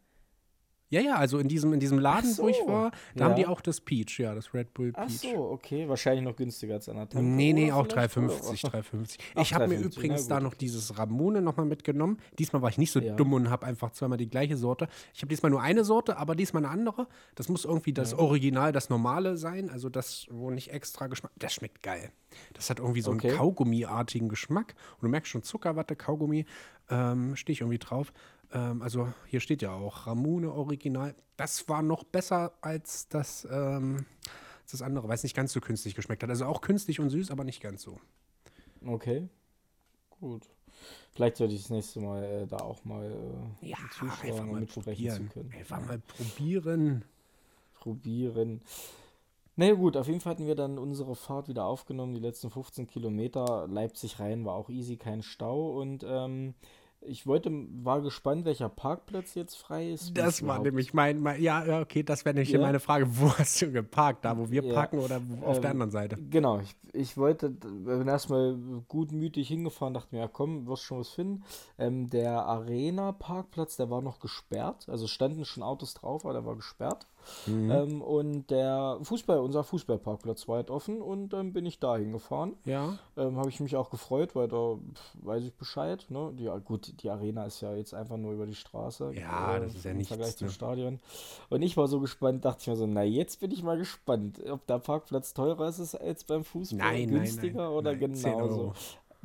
Ja, 0.90 1.02
ja, 1.02 1.16
also 1.16 1.38
in 1.40 1.50
diesem, 1.50 1.74
in 1.74 1.82
diesem 1.82 2.00
Laden, 2.00 2.32
so, 2.32 2.44
wo 2.44 2.48
ich 2.48 2.62
war, 2.66 2.92
da 3.14 3.20
ja. 3.20 3.26
haben 3.26 3.36
die 3.36 3.46
auch 3.46 3.60
das 3.60 3.82
Peach, 3.82 4.20
ja, 4.20 4.34
das 4.34 4.54
Red 4.54 4.74
Bull 4.74 4.94
Peach. 4.94 5.04
Ach 5.06 5.10
so, 5.10 5.52
okay, 5.52 5.90
wahrscheinlich 5.90 6.24
noch 6.24 6.36
günstiger 6.36 6.76
als 6.76 6.88
an 6.88 6.96
der 6.96 7.10
Tanke. 7.10 7.28
Nee, 7.28 7.52
nee, 7.52 7.72
auch 7.74 7.88
3,50, 7.88 8.72
3,50. 8.72 9.18
Ich 9.42 9.54
habe 9.54 9.68
mir 9.68 9.80
übrigens 9.80 10.30
da 10.30 10.40
noch 10.40 10.54
dieses 10.54 10.98
Ramone 10.98 11.42
nochmal 11.42 11.66
mitgenommen. 11.66 12.20
Diesmal 12.40 12.62
war 12.62 12.70
ich 12.70 12.78
nicht 12.78 12.92
so 12.92 13.02
ja. 13.02 13.16
dumm 13.16 13.34
und 13.34 13.50
habe 13.50 13.66
einfach 13.66 13.92
zweimal 13.92 14.18
die 14.18 14.30
gleiche 14.30 14.56
Sorte. 14.56 14.88
Ich 15.14 15.22
habe 15.22 15.28
diesmal 15.28 15.50
nur 15.50 15.62
eine 15.62 15.84
Sorte, 15.84 16.18
aber 16.18 16.36
diesmal 16.36 16.64
eine 16.64 16.72
andere. 16.72 17.08
Das 17.36 17.50
muss 17.50 17.66
irgendwie 17.66 17.92
das 17.92 18.12
ja. 18.12 18.20
Original, 18.20 18.72
das 18.72 18.90
Normale 18.90 19.36
sein, 19.36 19.70
also 19.70 19.90
das, 19.90 20.28
wo 20.30 20.52
nicht 20.52 20.72
extra 20.72 21.08
Geschmack. 21.08 21.32
Das 21.36 21.54
schmeckt 21.54 21.84
geil. 21.84 22.12
Das 22.54 22.70
hat 22.70 22.80
irgendwie 22.80 23.02
so 23.02 23.12
okay. 23.12 23.30
einen 23.30 23.38
Kaugummiartigen 23.38 24.30
Geschmack. 24.30 24.76
Und 24.96 25.04
du 25.04 25.10
merkst 25.10 25.32
schon 25.32 25.44
Zuckerwatte, 25.44 25.98
Kaugummi, 25.98 26.46
ähm, 26.90 27.36
stehe 27.36 27.54
ich 27.54 27.62
irgendwie 27.62 27.80
drauf. 27.80 28.14
Ähm, 28.54 28.82
also 28.82 29.14
hier 29.28 29.40
steht 29.40 29.62
ja 29.62 29.74
auch 29.74 30.08
Ramune 30.08 30.52
Original. 30.52 31.16
Das 31.36 31.68
war 31.70 31.82
noch 31.82 32.04
besser 32.04 32.54
als 32.62 33.08
das, 33.10 33.48
ähm, 33.52 34.06
das 34.70 34.82
andere, 34.82 35.08
weil 35.08 35.16
es 35.16 35.24
nicht 35.24 35.36
ganz 35.36 35.54
so 35.54 35.62
künstlich 35.62 35.96
geschmeckt 35.96 36.24
hat. 36.24 36.30
Also 36.30 36.46
auch 36.46 36.62
künstlich 36.62 37.00
und 37.00 37.10
süß, 37.10 37.32
aber 37.32 37.44
nicht 37.44 37.62
ganz 37.62 37.82
so. 37.82 38.00
Okay, 38.86 39.28
gut. 40.20 40.48
Vielleicht 41.12 41.38
sollte 41.38 41.56
ich 41.56 41.62
das 41.62 41.72
nächste 41.72 42.00
Mal 42.00 42.24
äh, 42.24 42.48
da 42.48 42.58
auch 42.58 42.86
mal 42.86 43.12
äh, 43.62 43.68
ja, 43.68 43.78
einfach 44.22 44.46
mal 44.46 44.60
mitsprechen 44.60 45.12
zu 45.12 45.24
können. 45.34 45.52
Einfach 45.58 45.86
mal 45.86 46.00
probieren. 46.00 47.04
Probieren. 47.80 48.62
Na 49.56 49.66
naja, 49.66 49.76
gut, 49.76 49.98
auf 49.98 50.08
jeden 50.08 50.20
Fall 50.20 50.34
hatten 50.34 50.46
wir 50.46 50.54
dann 50.54 50.78
unsere 50.78 51.16
Fahrt 51.16 51.48
wieder 51.48 51.66
aufgenommen, 51.66 52.14
die 52.14 52.20
letzten 52.20 52.52
15 52.52 52.86
Kilometer. 52.86 53.68
Leipzig 53.68 54.20
rein 54.20 54.46
war 54.46 54.54
auch 54.54 54.70
easy, 54.70 54.98
kein 54.98 55.24
Stau. 55.24 55.80
Und 55.80 56.06
ähm, 56.08 56.54
ich 57.02 57.26
wollte, 57.26 57.52
war 57.84 58.02
gespannt, 58.02 58.46
welcher 58.46 58.70
Parkplatz 58.70 59.36
jetzt 59.36 59.56
frei 59.56 59.92
ist. 59.92 60.18
Das 60.18 60.46
war 60.46 60.60
nämlich 60.60 60.94
mein, 60.94 61.20
mein, 61.20 61.42
ja, 61.42 61.82
okay, 61.82 62.04
das 62.04 62.26
wäre 62.26 62.36
nämlich 62.36 62.52
ja. 62.52 62.60
meine 62.60 62.80
Frage. 62.80 63.08
Wo 63.10 63.32
hast 63.38 63.62
du 63.62 63.72
geparkt? 63.72 64.26
Da, 64.26 64.38
wo 64.38 64.50
wir 64.50 64.64
ja. 64.64 64.74
parken 64.74 65.00
oder 65.00 65.22
auf 65.42 65.58
ähm, 65.58 65.62
der 65.62 65.72
anderen 65.72 65.92
Seite? 65.92 66.18
Genau, 66.30 66.60
ich, 66.60 66.76
ich 66.94 67.18
wollte, 67.18 67.50
bin 67.50 68.08
erstmal 68.08 68.58
gutmütig 68.88 69.48
hingefahren, 69.48 69.94
dachte 69.94 70.16
mir, 70.16 70.22
ja 70.22 70.28
komm, 70.28 70.68
wirst 70.68 70.84
schon 70.84 71.00
was 71.00 71.10
finden. 71.10 71.44
Ähm, 71.78 72.10
der 72.10 72.46
Arena-Parkplatz, 72.46 73.78
der 73.78 73.90
war 73.90 74.02
noch 74.02 74.20
gesperrt, 74.20 74.88
also 74.90 75.08
standen 75.08 75.46
schon 75.46 75.64
Autos 75.64 75.94
drauf, 75.94 76.26
aber 76.26 76.34
der 76.34 76.46
war 76.46 76.56
gesperrt. 76.56 77.08
Mhm. 77.46 77.72
Ähm, 77.72 78.02
und 78.02 78.52
der 78.52 78.98
Fußball, 79.02 79.40
unser 79.40 79.64
Fußballparkplatz 79.64 80.48
war 80.48 80.58
halt 80.58 80.70
offen 80.70 81.02
und 81.02 81.30
dann 81.30 81.48
ähm, 81.48 81.54
bin 81.54 81.66
ich 81.66 81.80
da 81.80 81.98
hingefahren. 81.98 82.54
Ja. 82.66 82.98
Ähm, 83.16 83.38
Habe 83.38 83.50
ich 83.50 83.60
mich 83.60 83.76
auch 83.76 83.90
gefreut, 83.90 84.36
weil 84.36 84.48
da 84.48 84.78
weiß 85.22 85.44
ich 85.44 85.54
Bescheid. 85.54 86.06
Ne? 86.10 86.34
Die, 86.38 86.50
gut, 86.64 87.02
die 87.02 87.10
Arena 87.10 87.46
ist 87.46 87.62
ja 87.62 87.74
jetzt 87.76 87.94
einfach 87.94 88.18
nur 88.18 88.34
über 88.34 88.46
die 88.46 88.56
Straße. 88.56 89.14
Ja, 89.14 89.58
äh, 89.58 89.62
das 89.62 89.76
ist 89.76 89.86
ja 89.86 89.94
nichts. 89.94 90.12
Im 90.12 90.18
Vergleich 90.18 90.38
zum 90.38 90.48
ne? 90.48 90.54
Stadion. 90.54 91.00
Und 91.50 91.62
ich 91.62 91.78
war 91.78 91.88
so 91.88 92.00
gespannt, 92.00 92.46
dachte 92.46 92.62
ich 92.62 92.68
mir 92.68 92.76
so, 92.76 92.88
na 92.88 93.04
jetzt 93.04 93.40
bin 93.40 93.52
ich 93.52 93.64
mal 93.64 93.78
gespannt, 93.78 94.42
ob 94.50 94.66
der 94.68 94.80
Parkplatz 94.80 95.34
teurer 95.34 95.70
ist 95.70 95.96
als 95.96 96.24
beim 96.24 96.44
Fußball, 96.44 96.78
nein, 96.78 97.10
günstiger 97.10 97.58
nein, 97.58 97.68
nein, 97.68 97.78
oder 97.78 97.96
genauso. 97.96 98.74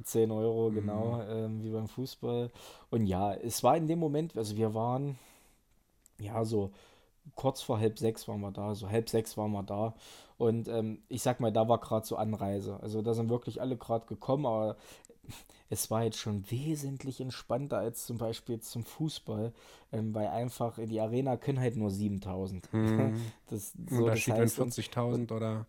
10 0.02 0.30
Euro, 0.30 0.70
mhm. 0.70 0.74
genau, 0.74 1.22
ähm, 1.28 1.62
wie 1.62 1.70
beim 1.70 1.86
Fußball. 1.86 2.50
Und 2.90 3.06
ja, 3.06 3.34
es 3.34 3.62
war 3.62 3.76
in 3.76 3.86
dem 3.86 3.98
Moment, 3.98 4.36
also 4.36 4.56
wir 4.56 4.74
waren 4.74 5.18
ja 6.18 6.44
so 6.44 6.70
kurz 7.34 7.62
vor 7.62 7.78
halb 7.78 7.98
sechs 7.98 8.28
waren 8.28 8.40
wir 8.40 8.52
da, 8.52 8.74
so 8.74 8.90
halb 8.90 9.08
sechs 9.08 9.36
waren 9.36 9.52
wir 9.52 9.62
da. 9.62 9.94
Und 10.38 10.68
ähm, 10.68 11.02
ich 11.08 11.22
sag 11.22 11.40
mal, 11.40 11.52
da 11.52 11.68
war 11.68 11.78
gerade 11.78 12.06
so 12.06 12.16
Anreise. 12.16 12.78
Also 12.82 13.02
da 13.02 13.14
sind 13.14 13.30
wirklich 13.30 13.60
alle 13.60 13.76
gerade 13.76 14.06
gekommen, 14.06 14.46
aber 14.46 14.76
es 15.70 15.90
war 15.90 16.04
jetzt 16.04 16.18
schon 16.18 16.50
wesentlich 16.50 17.20
entspannter 17.20 17.78
als 17.78 18.06
zum 18.06 18.18
Beispiel 18.18 18.60
zum 18.60 18.84
Fußball, 18.84 19.52
ähm, 19.92 20.14
weil 20.14 20.28
einfach 20.28 20.78
in 20.78 20.88
die 20.88 21.00
Arena 21.00 21.36
können 21.36 21.60
halt 21.60 21.76
nur 21.76 21.90
7000. 21.90 22.70
Hm. 22.72 23.14
Das, 23.48 23.72
so, 23.88 24.04
Unterschied 24.04 24.34
das 24.34 24.58
heißt, 24.58 24.78
40.000 24.78 25.34
oder. 25.34 25.66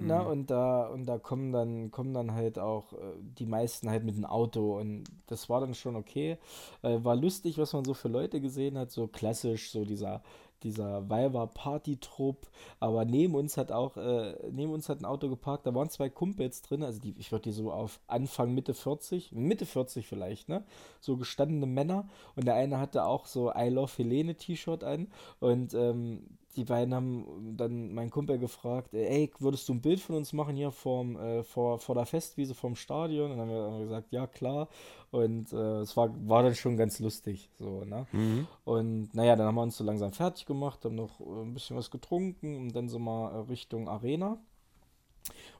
Na, 0.00 0.24
mhm. 0.24 0.28
und 0.28 0.50
da, 0.50 0.88
und 0.88 1.06
da 1.06 1.18
kommen 1.18 1.52
dann, 1.52 1.90
kommen 1.92 2.14
dann 2.14 2.32
halt 2.32 2.58
auch 2.58 2.92
äh, 2.94 2.96
die 3.38 3.46
meisten 3.46 3.88
halt 3.88 4.04
mit 4.04 4.16
dem 4.16 4.24
Auto 4.24 4.78
und 4.78 5.04
das 5.28 5.48
war 5.48 5.60
dann 5.60 5.74
schon 5.74 5.94
okay. 5.94 6.36
Äh, 6.82 7.04
war 7.04 7.14
lustig, 7.14 7.58
was 7.58 7.72
man 7.72 7.84
so 7.84 7.94
für 7.94 8.08
Leute 8.08 8.40
gesehen 8.40 8.76
hat, 8.76 8.90
so 8.90 9.06
klassisch, 9.06 9.70
so 9.70 9.84
dieser 9.84 10.22
dieser 10.62 11.08
Weiber 11.10 11.46
Party-Trupp, 11.46 12.46
aber 12.80 13.04
neben 13.04 13.34
uns 13.34 13.56
hat 13.56 13.72
auch, 13.72 13.96
äh, 13.96 14.34
neben 14.50 14.72
uns 14.72 14.88
hat 14.88 15.00
ein 15.00 15.04
Auto 15.04 15.28
geparkt, 15.28 15.66
da 15.66 15.74
waren 15.74 15.90
zwei 15.90 16.08
Kumpels 16.08 16.62
drin, 16.62 16.82
also 16.82 17.00
die, 17.00 17.14
ich 17.18 17.32
würde 17.32 17.44
die 17.44 17.52
so 17.52 17.72
auf 17.72 18.00
Anfang, 18.06 18.54
Mitte 18.54 18.74
40, 18.74 19.32
Mitte 19.32 19.66
40 19.66 20.06
vielleicht, 20.06 20.48
ne? 20.48 20.64
So 21.00 21.16
gestandene 21.16 21.66
Männer 21.66 22.08
und 22.36 22.46
der 22.46 22.54
eine 22.54 22.78
hatte 22.78 23.04
auch 23.04 23.26
so 23.26 23.52
I 23.54 23.68
Love 23.68 23.92
Helene 23.96 24.36
T-Shirt 24.36 24.84
an 24.84 25.08
und 25.40 25.74
ähm, 25.74 26.22
die 26.56 26.64
beiden 26.64 26.94
haben 26.94 27.56
dann 27.56 27.92
meinen 27.92 28.10
Kumpel 28.10 28.38
gefragt, 28.38 28.94
ey, 28.94 29.30
würdest 29.38 29.68
du 29.68 29.74
ein 29.74 29.80
Bild 29.80 30.00
von 30.00 30.16
uns 30.16 30.32
machen 30.32 30.56
hier 30.56 30.70
vorm, 30.70 31.16
äh, 31.16 31.42
vor, 31.42 31.78
vor 31.78 31.94
der 31.94 32.06
Festwiese 32.06 32.54
vom 32.54 32.76
Stadion? 32.76 33.32
Und 33.32 33.38
dann 33.38 33.50
haben 33.50 33.78
wir 33.78 33.84
gesagt, 33.84 34.12
ja 34.12 34.26
klar. 34.26 34.68
Und 35.10 35.52
äh, 35.52 35.80
es 35.80 35.96
war, 35.96 36.10
war 36.28 36.42
dann 36.42 36.54
schon 36.54 36.76
ganz 36.76 36.98
lustig. 37.00 37.50
So, 37.58 37.84
ne? 37.84 38.06
Mhm. 38.12 38.46
Und 38.64 39.14
naja, 39.14 39.36
dann 39.36 39.46
haben 39.46 39.54
wir 39.54 39.62
uns 39.62 39.76
so 39.76 39.84
langsam 39.84 40.12
fertig 40.12 40.46
gemacht, 40.46 40.84
haben 40.84 40.94
noch 40.94 41.20
äh, 41.20 41.42
ein 41.42 41.54
bisschen 41.54 41.76
was 41.76 41.90
getrunken 41.90 42.56
und 42.56 42.74
dann 42.74 42.88
so 42.88 42.98
mal 42.98 43.32
äh, 43.32 43.38
Richtung 43.48 43.88
Arena. 43.88 44.38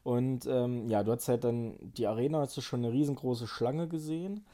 Und 0.03 0.47
ähm, 0.47 0.89
ja, 0.89 1.03
du 1.03 1.13
hast 1.13 1.29
halt 1.29 1.45
dann, 1.45 1.77
die 1.81 2.07
Arena 2.07 2.41
hast 2.41 2.57
du 2.57 2.61
schon 2.61 2.85
eine 2.85 2.93
riesengroße 2.93 3.47
Schlange 3.47 3.89
gesehen. 3.89 4.45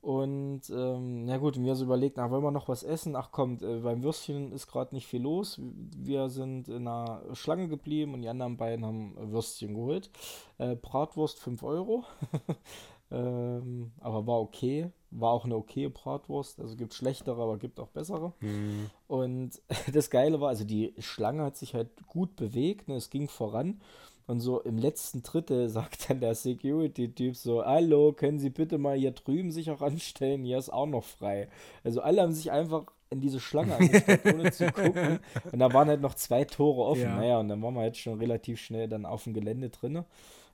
Und 0.00 0.70
ähm, 0.70 1.24
na 1.24 1.36
gut, 1.38 1.60
wir 1.60 1.68
haben 1.68 1.76
so 1.76 1.84
überlegt, 1.84 2.16
na, 2.16 2.30
wollen 2.30 2.44
wir 2.44 2.52
noch 2.52 2.68
was 2.68 2.84
essen? 2.84 3.16
Ach 3.16 3.32
kommt, 3.32 3.62
äh, 3.62 3.80
beim 3.80 4.02
Würstchen 4.02 4.52
ist 4.52 4.68
gerade 4.68 4.94
nicht 4.94 5.06
viel 5.06 5.22
los. 5.22 5.60
Wir 5.60 6.28
sind 6.28 6.68
in 6.68 6.86
einer 6.86 7.22
Schlange 7.32 7.66
geblieben 7.68 8.14
und 8.14 8.22
die 8.22 8.28
anderen 8.28 8.56
beiden 8.56 8.84
haben 8.84 9.16
Würstchen 9.32 9.74
geholt. 9.74 10.10
Äh, 10.58 10.76
Bratwurst 10.76 11.40
5 11.40 11.62
Euro. 11.64 12.04
ähm, 13.10 13.90
aber 14.00 14.26
war 14.26 14.40
okay. 14.40 14.90
War 15.10 15.32
auch 15.32 15.44
eine 15.44 15.56
okay 15.56 15.88
Bratwurst. 15.88 16.60
Also 16.60 16.76
gibt 16.76 16.94
schlechtere, 16.94 17.42
aber 17.42 17.58
gibt 17.58 17.80
auch 17.80 17.88
bessere. 17.88 18.32
Mhm. 18.40 18.90
Und 19.08 19.60
das 19.92 20.10
Geile 20.10 20.40
war, 20.40 20.50
also 20.50 20.64
die 20.64 20.94
Schlange 20.98 21.42
hat 21.42 21.56
sich 21.56 21.74
halt 21.74 22.06
gut 22.06 22.36
bewegt. 22.36 22.86
Ne? 22.88 22.94
Es 22.94 23.10
ging 23.10 23.28
voran. 23.28 23.80
Und 24.26 24.40
so 24.40 24.60
im 24.60 24.78
letzten 24.78 25.22
Drittel 25.22 25.68
sagt 25.70 26.10
dann 26.10 26.20
der 26.20 26.34
Security-Typ 26.34 27.36
so, 27.36 27.64
hallo, 27.64 28.12
können 28.12 28.38
Sie 28.38 28.50
bitte 28.50 28.78
mal 28.78 28.96
hier 28.96 29.12
drüben 29.12 29.52
sich 29.52 29.70
auch 29.70 29.82
anstellen, 29.82 30.44
hier 30.44 30.58
ist 30.58 30.70
auch 30.70 30.86
noch 30.86 31.04
frei. 31.04 31.48
Also 31.84 32.00
alle 32.00 32.22
haben 32.22 32.32
sich 32.32 32.50
einfach 32.50 32.86
in 33.10 33.20
diese 33.20 33.38
Schlange 33.40 33.76
angestellt, 33.76 34.22
ohne 34.26 34.50
zu 34.50 34.66
gucken. 34.72 35.20
Und 35.52 35.58
da 35.58 35.72
waren 35.72 35.88
halt 35.88 36.00
noch 36.00 36.14
zwei 36.14 36.44
Tore 36.44 36.82
offen. 36.82 37.02
Ja. 37.02 37.16
Naja, 37.16 37.38
und 37.38 37.48
dann 37.48 37.62
waren 37.62 37.74
wir 37.74 37.82
halt 37.82 37.96
schon 37.96 38.18
relativ 38.18 38.60
schnell 38.60 38.88
dann 38.88 39.06
auf 39.06 39.24
dem 39.24 39.34
Gelände 39.34 39.70
drin. 39.70 40.04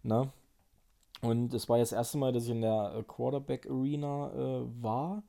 Ne? 0.02 0.30
Und 1.22 1.54
es 1.54 1.68
war 1.68 1.78
jetzt 1.78 1.92
das 1.92 1.98
erste 1.98 2.18
Mal, 2.18 2.32
dass 2.32 2.44
ich 2.44 2.50
in 2.50 2.60
der 2.60 2.94
äh, 2.98 3.02
Quarterback 3.04 3.66
Arena 3.70 4.32
äh, 4.34 4.82
war. 4.82 5.22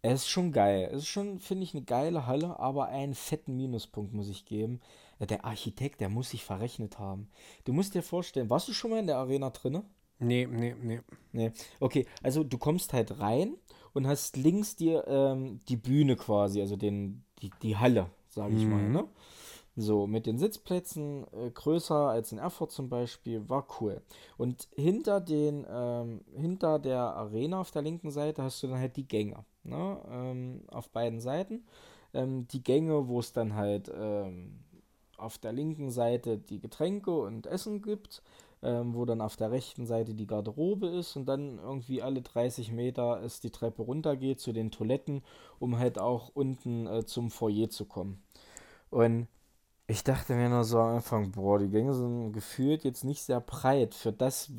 Es 0.00 0.22
ist 0.22 0.28
schon 0.28 0.50
geil. 0.50 0.88
Es 0.90 1.02
ist 1.02 1.08
schon, 1.08 1.38
finde 1.38 1.62
ich, 1.62 1.74
eine 1.74 1.84
geile 1.84 2.26
Halle, 2.26 2.58
aber 2.58 2.86
einen 2.86 3.14
fetten 3.14 3.56
Minuspunkt 3.56 4.14
muss 4.14 4.28
ich 4.28 4.46
geben. 4.46 4.80
Der 5.26 5.44
Architekt, 5.44 6.00
der 6.00 6.08
muss 6.08 6.30
sich 6.30 6.44
verrechnet 6.44 6.98
haben. 6.98 7.28
Du 7.64 7.72
musst 7.72 7.94
dir 7.94 8.02
vorstellen, 8.02 8.50
warst 8.50 8.68
du 8.68 8.72
schon 8.72 8.90
mal 8.90 9.00
in 9.00 9.06
der 9.06 9.18
Arena 9.18 9.50
drinne? 9.50 9.84
Nee, 10.18 10.46
nee, 10.50 10.74
nee. 10.80 11.00
Nee. 11.32 11.52
Okay, 11.80 12.06
also 12.22 12.44
du 12.44 12.58
kommst 12.58 12.92
halt 12.92 13.18
rein 13.18 13.56
und 13.92 14.06
hast 14.06 14.36
links 14.36 14.76
dir 14.76 15.04
ähm, 15.06 15.60
die 15.68 15.76
Bühne 15.76 16.16
quasi, 16.16 16.60
also 16.60 16.76
den, 16.76 17.24
die, 17.40 17.50
die 17.62 17.76
Halle, 17.76 18.10
sage 18.28 18.54
ich 18.54 18.64
mhm. 18.64 18.70
mal, 18.70 18.88
ne? 18.88 19.08
So, 19.74 20.06
mit 20.06 20.26
den 20.26 20.36
Sitzplätzen 20.36 21.24
äh, 21.32 21.50
größer 21.50 22.10
als 22.10 22.30
in 22.30 22.38
Erfurt 22.38 22.72
zum 22.72 22.90
Beispiel, 22.90 23.48
war 23.48 23.66
cool. 23.80 24.02
Und 24.36 24.68
hinter 24.76 25.20
den, 25.20 25.66
ähm, 25.68 26.20
hinter 26.36 26.78
der 26.78 27.00
Arena 27.00 27.60
auf 27.60 27.70
der 27.70 27.80
linken 27.80 28.10
Seite 28.10 28.42
hast 28.42 28.62
du 28.62 28.66
dann 28.66 28.78
halt 28.78 28.96
die 28.96 29.08
Gänge, 29.08 29.44
ne? 29.64 29.98
Ähm, 30.10 30.64
auf 30.68 30.90
beiden 30.90 31.20
Seiten. 31.20 31.64
Ähm, 32.12 32.46
die 32.48 32.62
Gänge, 32.62 33.08
wo 33.08 33.18
es 33.18 33.32
dann 33.32 33.54
halt 33.54 33.90
ähm, 33.94 34.60
auf 35.22 35.38
der 35.38 35.52
linken 35.52 35.90
Seite 35.90 36.38
die 36.38 36.60
Getränke 36.60 37.12
und 37.12 37.46
Essen 37.46 37.82
gibt, 37.82 38.22
ähm, 38.62 38.94
wo 38.94 39.04
dann 39.04 39.20
auf 39.20 39.36
der 39.36 39.50
rechten 39.50 39.86
Seite 39.86 40.14
die 40.14 40.26
Garderobe 40.26 40.86
ist 40.86 41.16
und 41.16 41.26
dann 41.26 41.58
irgendwie 41.58 42.02
alle 42.02 42.22
30 42.22 42.72
Meter 42.72 43.20
es 43.22 43.40
die 43.40 43.50
Treppe 43.50 43.82
runtergeht 43.82 44.40
zu 44.40 44.52
den 44.52 44.70
Toiletten, 44.70 45.22
um 45.58 45.78
halt 45.78 45.98
auch 45.98 46.30
unten 46.34 46.86
äh, 46.86 47.04
zum 47.04 47.30
Foyer 47.30 47.70
zu 47.70 47.84
kommen. 47.86 48.22
Und 48.90 49.26
ich 49.86 50.04
dachte 50.04 50.34
mir 50.34 50.48
nur 50.48 50.64
so 50.64 50.78
am 50.78 50.96
Anfang, 50.96 51.32
boah, 51.32 51.58
die 51.58 51.68
Gänge 51.68 51.94
sind 51.94 52.32
gefühlt 52.32 52.84
jetzt 52.84 53.04
nicht 53.04 53.22
sehr 53.22 53.40
breit 53.40 53.94
für 53.94 54.12
das, 54.12 54.50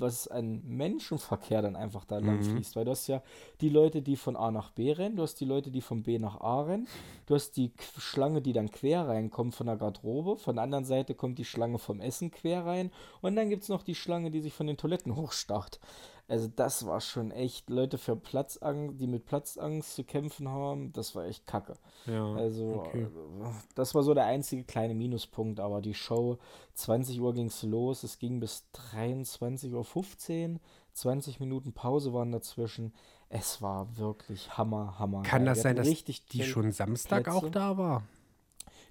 was 0.00 0.28
an 0.28 0.62
Menschenverkehr 0.64 1.62
dann 1.62 1.76
einfach 1.76 2.04
da 2.04 2.18
lang 2.18 2.38
mhm. 2.38 2.44
fließt. 2.44 2.76
Weil 2.76 2.84
du 2.84 2.92
hast 2.92 3.06
ja 3.06 3.22
die 3.60 3.68
Leute, 3.68 4.02
die 4.02 4.16
von 4.16 4.36
A 4.36 4.50
nach 4.50 4.70
B 4.70 4.92
rennen, 4.92 5.16
du 5.16 5.22
hast 5.22 5.36
die 5.40 5.44
Leute, 5.44 5.70
die 5.70 5.80
von 5.80 6.02
B 6.02 6.18
nach 6.18 6.40
A 6.40 6.62
rennen, 6.62 6.88
du 7.26 7.34
hast 7.34 7.56
die 7.56 7.72
Schlange, 7.98 8.42
die 8.42 8.52
dann 8.52 8.70
quer 8.70 9.08
reinkommt 9.08 9.54
von 9.54 9.66
der 9.66 9.76
Garderobe, 9.76 10.36
von 10.36 10.56
der 10.56 10.64
anderen 10.64 10.84
Seite 10.84 11.14
kommt 11.14 11.38
die 11.38 11.44
Schlange 11.44 11.78
vom 11.78 12.00
Essen 12.00 12.30
quer 12.30 12.64
rein 12.64 12.90
und 13.20 13.36
dann 13.36 13.50
gibt 13.50 13.62
es 13.62 13.68
noch 13.68 13.82
die 13.82 13.94
Schlange, 13.94 14.30
die 14.30 14.40
sich 14.40 14.54
von 14.54 14.66
den 14.66 14.76
Toiletten 14.76 15.16
hochstarrt. 15.16 15.80
Also 16.28 16.46
das 16.54 16.84
war 16.84 17.00
schon 17.00 17.30
echt 17.30 17.70
Leute 17.70 17.96
für 17.96 18.14
Platzangst, 18.14 19.00
die 19.00 19.06
mit 19.06 19.24
Platzangst 19.24 19.94
zu 19.94 20.04
kämpfen 20.04 20.46
haben, 20.48 20.92
das 20.92 21.14
war 21.14 21.24
echt 21.24 21.46
kacke. 21.46 21.72
Ja, 22.04 22.34
also 22.34 22.84
okay. 22.84 23.04
Äh, 23.04 23.50
das 23.74 23.94
war 23.94 24.02
so 24.02 24.12
der 24.12 24.26
einzige 24.26 24.64
kleine 24.64 24.94
Minuspunkt, 24.94 25.58
aber 25.58 25.80
die 25.80 25.94
Show, 25.94 26.36
20 26.74 27.18
Uhr 27.22 27.32
ging 27.32 27.46
es 27.46 27.62
los, 27.62 28.02
es 28.02 28.18
ging 28.18 28.40
bis 28.40 28.66
23.15 28.92 29.72
Uhr, 29.72 30.60
20 30.92 31.40
Minuten 31.40 31.72
Pause 31.72 32.12
waren 32.12 32.30
dazwischen. 32.30 32.92
Es 33.30 33.62
war 33.62 33.96
wirklich 33.96 34.58
Hammer, 34.58 34.98
Hammer. 34.98 35.22
Kann 35.22 35.46
das 35.46 35.62
sein, 35.62 35.76
dass 35.76 35.88
die 36.04 36.42
schon 36.42 36.72
Samstag 36.72 37.24
Plätze. 37.24 37.38
auch 37.38 37.48
da 37.48 37.78
war? 37.78 38.02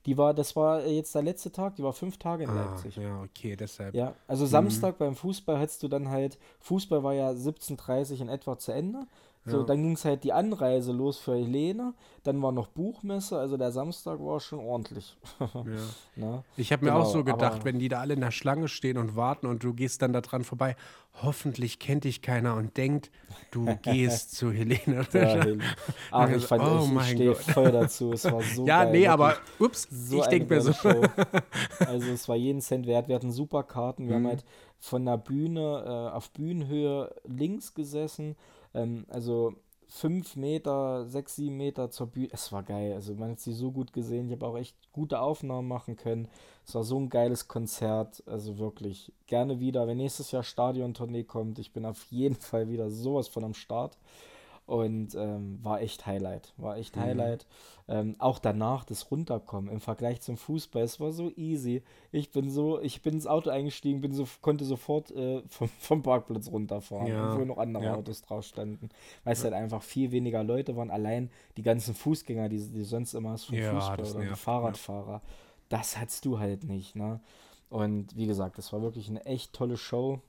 Die 0.07 0.17
war, 0.17 0.33
das 0.33 0.55
war 0.55 0.85
jetzt 0.85 1.13
der 1.13 1.21
letzte 1.21 1.51
Tag, 1.51 1.75
die 1.75 1.83
war 1.83 1.91
fünf 1.91 2.17
Tage 2.17 2.45
in 2.45 2.49
ah, 2.49 2.53
Leipzig. 2.53 2.95
Ja, 2.95 3.21
okay, 3.21 3.57
deshalb. 3.57 3.93
Ja, 3.93 4.13
also 4.25 4.45
mhm. 4.45 4.49
Samstag 4.49 4.97
beim 4.97 5.15
Fußball 5.15 5.59
hättest 5.59 5.83
du 5.83 5.89
dann 5.89 6.07
halt, 6.07 6.39
Fußball 6.61 7.03
war 7.03 7.13
ja 7.13 7.31
17.30 7.31 8.21
in 8.21 8.29
etwa 8.29 8.57
zu 8.57 8.71
Ende. 8.71 9.05
So, 9.49 9.59
ja. 9.59 9.63
dann 9.63 9.81
ging 9.81 9.93
es 9.93 10.03
halt 10.03 10.25
die 10.25 10.33
Anreise 10.33 10.91
los 10.91 11.17
für 11.17 11.35
Helene. 11.35 11.93
Dann 12.23 12.41
war 12.41 12.51
noch 12.51 12.67
Buchmesse, 12.67 13.39
also 13.39 13.55
der 13.55 13.71
Samstag 13.71 14.19
war 14.19 14.41
schon 14.41 14.59
ordentlich. 14.59 15.15
ja. 16.17 16.43
Ich 16.57 16.73
habe 16.73 16.83
mir 16.83 16.91
genau, 16.91 17.03
auch 17.03 17.09
so 17.09 17.23
gedacht, 17.23 17.63
wenn 17.63 17.79
die 17.79 17.87
da 17.87 18.01
alle 18.01 18.15
in 18.15 18.19
der 18.19 18.31
Schlange 18.31 18.67
stehen 18.67 18.97
und 18.97 19.15
warten 19.15 19.47
und 19.47 19.63
du 19.63 19.73
gehst 19.73 20.01
dann 20.01 20.11
da 20.11 20.19
dran 20.19 20.43
vorbei, 20.43 20.75
hoffentlich 21.23 21.79
kennt 21.79 22.03
dich 22.03 22.21
keiner 22.21 22.55
und 22.55 22.75
denkt, 22.75 23.09
du 23.51 23.65
gehst 23.83 24.35
zu 24.35 24.51
Helene. 24.51 25.07
Ja, 25.13 25.45
Ach, 26.11 26.29
ich 26.29 26.45
fand, 26.45 26.63
oh 26.63 26.85
ich, 26.85 27.01
ich 27.01 27.09
stehe 27.11 27.35
voll 27.35 27.71
dazu. 27.71 28.11
Es 28.11 28.25
war 28.25 28.41
so 28.41 28.65
Ja, 28.65 28.83
geil, 28.83 28.91
nee, 28.91 29.07
aber 29.07 29.37
ups, 29.59 29.87
so 29.89 30.19
ich 30.19 30.27
denke 30.27 30.53
mir 30.53 30.61
so. 30.61 30.73
Show. 30.73 31.01
Also 31.79 32.11
es 32.11 32.27
war 32.27 32.35
jeden 32.35 32.59
Cent 32.59 32.85
wert. 32.85 33.07
Wir 33.07 33.15
hatten 33.15 33.31
super 33.31 33.63
Karten. 33.63 34.09
Wir 34.09 34.17
mhm. 34.17 34.25
haben 34.25 34.27
halt 34.27 34.45
von 34.79 35.05
der 35.05 35.17
Bühne 35.17 35.83
äh, 35.85 36.15
auf 36.15 36.31
Bühnenhöhe 36.31 37.15
links 37.25 37.73
gesessen 37.73 38.35
ähm, 38.73 39.05
also 39.09 39.53
fünf 39.87 40.35
Meter, 40.35 41.05
sechs, 41.05 41.35
sieben 41.35 41.57
Meter 41.57 41.89
zur 41.89 42.07
Bühne. 42.07 42.29
Es 42.31 42.51
war 42.51 42.63
geil. 42.63 42.93
Also 42.93 43.15
man 43.15 43.31
hat 43.31 43.39
sie 43.39 43.53
so 43.53 43.71
gut 43.71 43.93
gesehen. 43.93 44.27
Ich 44.27 44.33
habe 44.33 44.45
auch 44.45 44.57
echt 44.57 44.75
gute 44.91 45.19
Aufnahmen 45.19 45.67
machen 45.67 45.95
können. 45.95 46.27
Es 46.65 46.75
war 46.75 46.83
so 46.83 46.99
ein 46.99 47.09
geiles 47.09 47.47
Konzert. 47.47 48.23
Also 48.27 48.57
wirklich 48.57 49.13
gerne 49.25 49.59
wieder. 49.59 49.87
Wenn 49.87 49.97
nächstes 49.97 50.31
Jahr 50.31 50.43
Stadiontournee 50.43 51.23
kommt, 51.23 51.59
ich 51.59 51.71
bin 51.73 51.85
auf 51.85 52.03
jeden 52.09 52.35
Fall 52.39 52.69
wieder 52.69 52.89
sowas 52.91 53.27
von 53.27 53.43
am 53.43 53.53
Start. 53.53 53.97
Und 54.67 55.15
ähm, 55.15 55.59
war 55.63 55.81
echt 55.81 56.05
Highlight. 56.05 56.53
War 56.57 56.75
echt 56.75 56.97
mhm. 56.97 57.01
Highlight. 57.01 57.47
Ähm, 57.87 58.17
auch 58.19 58.37
danach 58.37 58.83
das 58.83 59.09
Runterkommen 59.09 59.71
im 59.71 59.79
Vergleich 59.79 60.19
zum 60.19 60.35
Fußball. 60.35 60.83
Es 60.83 60.99
war 60.99 61.13
so 61.13 61.31
easy. 61.37 61.83
Ich 62.11 62.31
bin 62.31 62.49
so, 62.49 62.81
ich 62.81 63.01
bin 63.01 63.13
ins 63.13 63.27
Auto 63.27 63.49
eingestiegen, 63.49 64.01
bin 64.01 64.11
so, 64.11 64.27
konnte 64.41 64.65
sofort 64.65 65.09
äh, 65.11 65.41
vom, 65.47 65.69
vom, 65.79 66.03
Parkplatz 66.03 66.51
runterfahren, 66.51 67.07
ja. 67.07 67.31
obwohl 67.31 67.45
noch 67.45 67.59
andere 67.59 67.85
ja. 67.85 67.95
Autos 67.95 68.21
drauf 68.23 68.43
standen. 68.43 68.89
Weil 69.23 69.33
es 69.33 69.39
ja. 69.39 69.45
halt 69.45 69.53
einfach 69.53 69.81
viel 69.81 70.11
weniger 70.11 70.43
Leute 70.43 70.75
waren. 70.75 70.91
Allein 70.91 71.31
die 71.55 71.63
ganzen 71.63 71.95
Fußgänger, 71.95 72.49
die, 72.49 72.59
die 72.59 72.83
sonst 72.83 73.13
immer 73.13 73.31
hast 73.31 73.45
vom 73.45 73.57
Fußball 73.57 74.01
oder 74.01 74.19
die 74.19 74.35
Fahrradfahrer. 74.35 75.21
Das 75.69 75.97
hattest 75.97 76.25
du 76.25 76.39
halt 76.39 76.65
nicht, 76.65 76.97
ne? 76.97 77.21
Und 77.69 78.15
wie 78.17 78.27
gesagt, 78.27 78.57
das 78.57 78.71
war 78.73 78.81
wirklich 78.81 79.09
eine 79.09 79.25
echt 79.25 79.53
tolle 79.53 79.77
Show. 79.77 80.19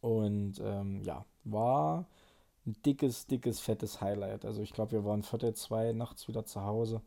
Und 0.00 0.60
ähm, 0.60 1.02
ja, 1.04 1.24
war 1.44 2.06
ein 2.66 2.76
dickes, 2.84 3.26
dickes, 3.26 3.60
fettes 3.60 4.00
Highlight. 4.00 4.44
Also 4.44 4.62
ich 4.62 4.72
glaube, 4.72 4.92
wir 4.92 5.04
waren 5.04 5.22
Viertel 5.22 5.54
zwei 5.54 5.92
nachts 5.92 6.28
wieder 6.28 6.44
zu 6.44 6.62
Hause. 6.62 7.02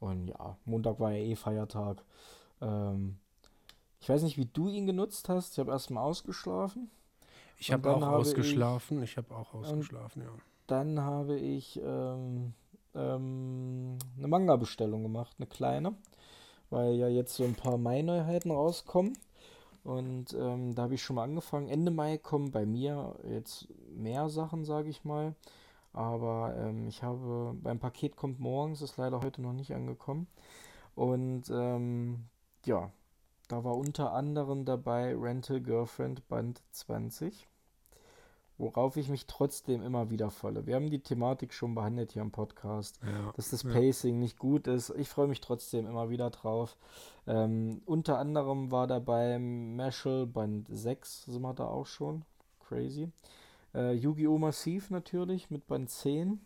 Und 0.00 0.28
ja, 0.28 0.56
Montag 0.64 1.00
war 1.00 1.12
ja 1.12 1.22
eh 1.24 1.34
Feiertag. 1.34 2.04
Ähm, 2.60 3.18
ich 4.00 4.08
weiß 4.08 4.22
nicht, 4.22 4.36
wie 4.36 4.46
du 4.46 4.68
ihn 4.68 4.86
genutzt 4.86 5.28
hast. 5.28 5.52
Ich 5.52 5.58
habe 5.58 5.72
erstmal 5.72 6.04
ausgeschlafen. 6.04 6.90
Ich 7.58 7.72
habe 7.72 7.90
auch 7.90 8.00
habe 8.00 8.16
ausgeschlafen. 8.16 9.02
Ich, 9.02 9.12
ich 9.12 9.16
habe 9.16 9.34
auch 9.34 9.52
ausgeschlafen, 9.54 10.22
ja. 10.22 10.28
Dann 10.66 11.00
habe 11.00 11.36
ich 11.36 11.80
ähm, 11.82 12.52
ähm, 12.94 13.96
eine 14.16 14.28
Manga-Bestellung 14.28 15.02
gemacht, 15.02 15.36
eine 15.38 15.46
kleine. 15.46 15.94
Weil 16.70 16.94
ja 16.94 17.08
jetzt 17.08 17.34
so 17.34 17.44
ein 17.44 17.54
paar 17.54 17.78
Mai-Neuheiten 17.78 18.50
rauskommen. 18.50 19.16
Und 19.88 20.34
ähm, 20.34 20.74
da 20.74 20.82
habe 20.82 20.94
ich 20.96 21.02
schon 21.02 21.16
mal 21.16 21.22
angefangen. 21.22 21.68
Ende 21.68 21.90
Mai 21.90 22.18
kommen 22.18 22.50
bei 22.50 22.66
mir 22.66 23.16
jetzt 23.24 23.68
mehr 23.96 24.28
Sachen, 24.28 24.66
sage 24.66 24.90
ich 24.90 25.02
mal. 25.02 25.34
Aber 25.94 26.54
ähm, 26.58 26.88
ich 26.88 27.02
habe, 27.02 27.56
beim 27.62 27.78
Paket 27.78 28.14
kommt 28.14 28.38
morgens, 28.38 28.82
ist 28.82 28.98
leider 28.98 29.22
heute 29.22 29.40
noch 29.40 29.54
nicht 29.54 29.72
angekommen. 29.72 30.26
Und 30.94 31.44
ähm, 31.50 32.26
ja, 32.66 32.90
da 33.48 33.64
war 33.64 33.78
unter 33.78 34.12
anderem 34.12 34.66
dabei 34.66 35.16
Rental 35.16 35.62
Girlfriend 35.62 36.28
Band 36.28 36.60
20 36.72 37.48
worauf 38.58 38.96
ich 38.96 39.08
mich 39.08 39.26
trotzdem 39.26 39.82
immer 39.82 40.10
wieder 40.10 40.30
falle. 40.30 40.66
Wir 40.66 40.74
haben 40.74 40.90
die 40.90 41.00
Thematik 41.00 41.54
schon 41.54 41.74
behandelt 41.74 42.12
hier 42.12 42.22
im 42.22 42.32
Podcast, 42.32 42.98
ja, 43.02 43.32
dass 43.36 43.50
das 43.50 43.62
Pacing 43.62 44.16
ja. 44.16 44.20
nicht 44.20 44.38
gut 44.38 44.66
ist. 44.66 44.90
Ich 44.90 45.08
freue 45.08 45.28
mich 45.28 45.40
trotzdem 45.40 45.86
immer 45.86 46.10
wieder 46.10 46.30
drauf. 46.30 46.76
Ähm, 47.26 47.80
unter 47.86 48.18
anderem 48.18 48.72
war 48.72 48.86
dabei 48.86 49.38
Mashal 49.38 50.26
Band 50.26 50.66
6, 50.70 51.26
sind 51.26 51.42
wir 51.42 51.54
da 51.54 51.66
auch 51.66 51.86
schon. 51.86 52.24
Crazy. 52.68 53.10
Äh, 53.74 53.92
Yu-Gi-Oh! 53.92 54.38
Massiv 54.38 54.90
natürlich 54.90 55.50
mit 55.50 55.66
Band 55.68 55.88
10. 55.88 56.40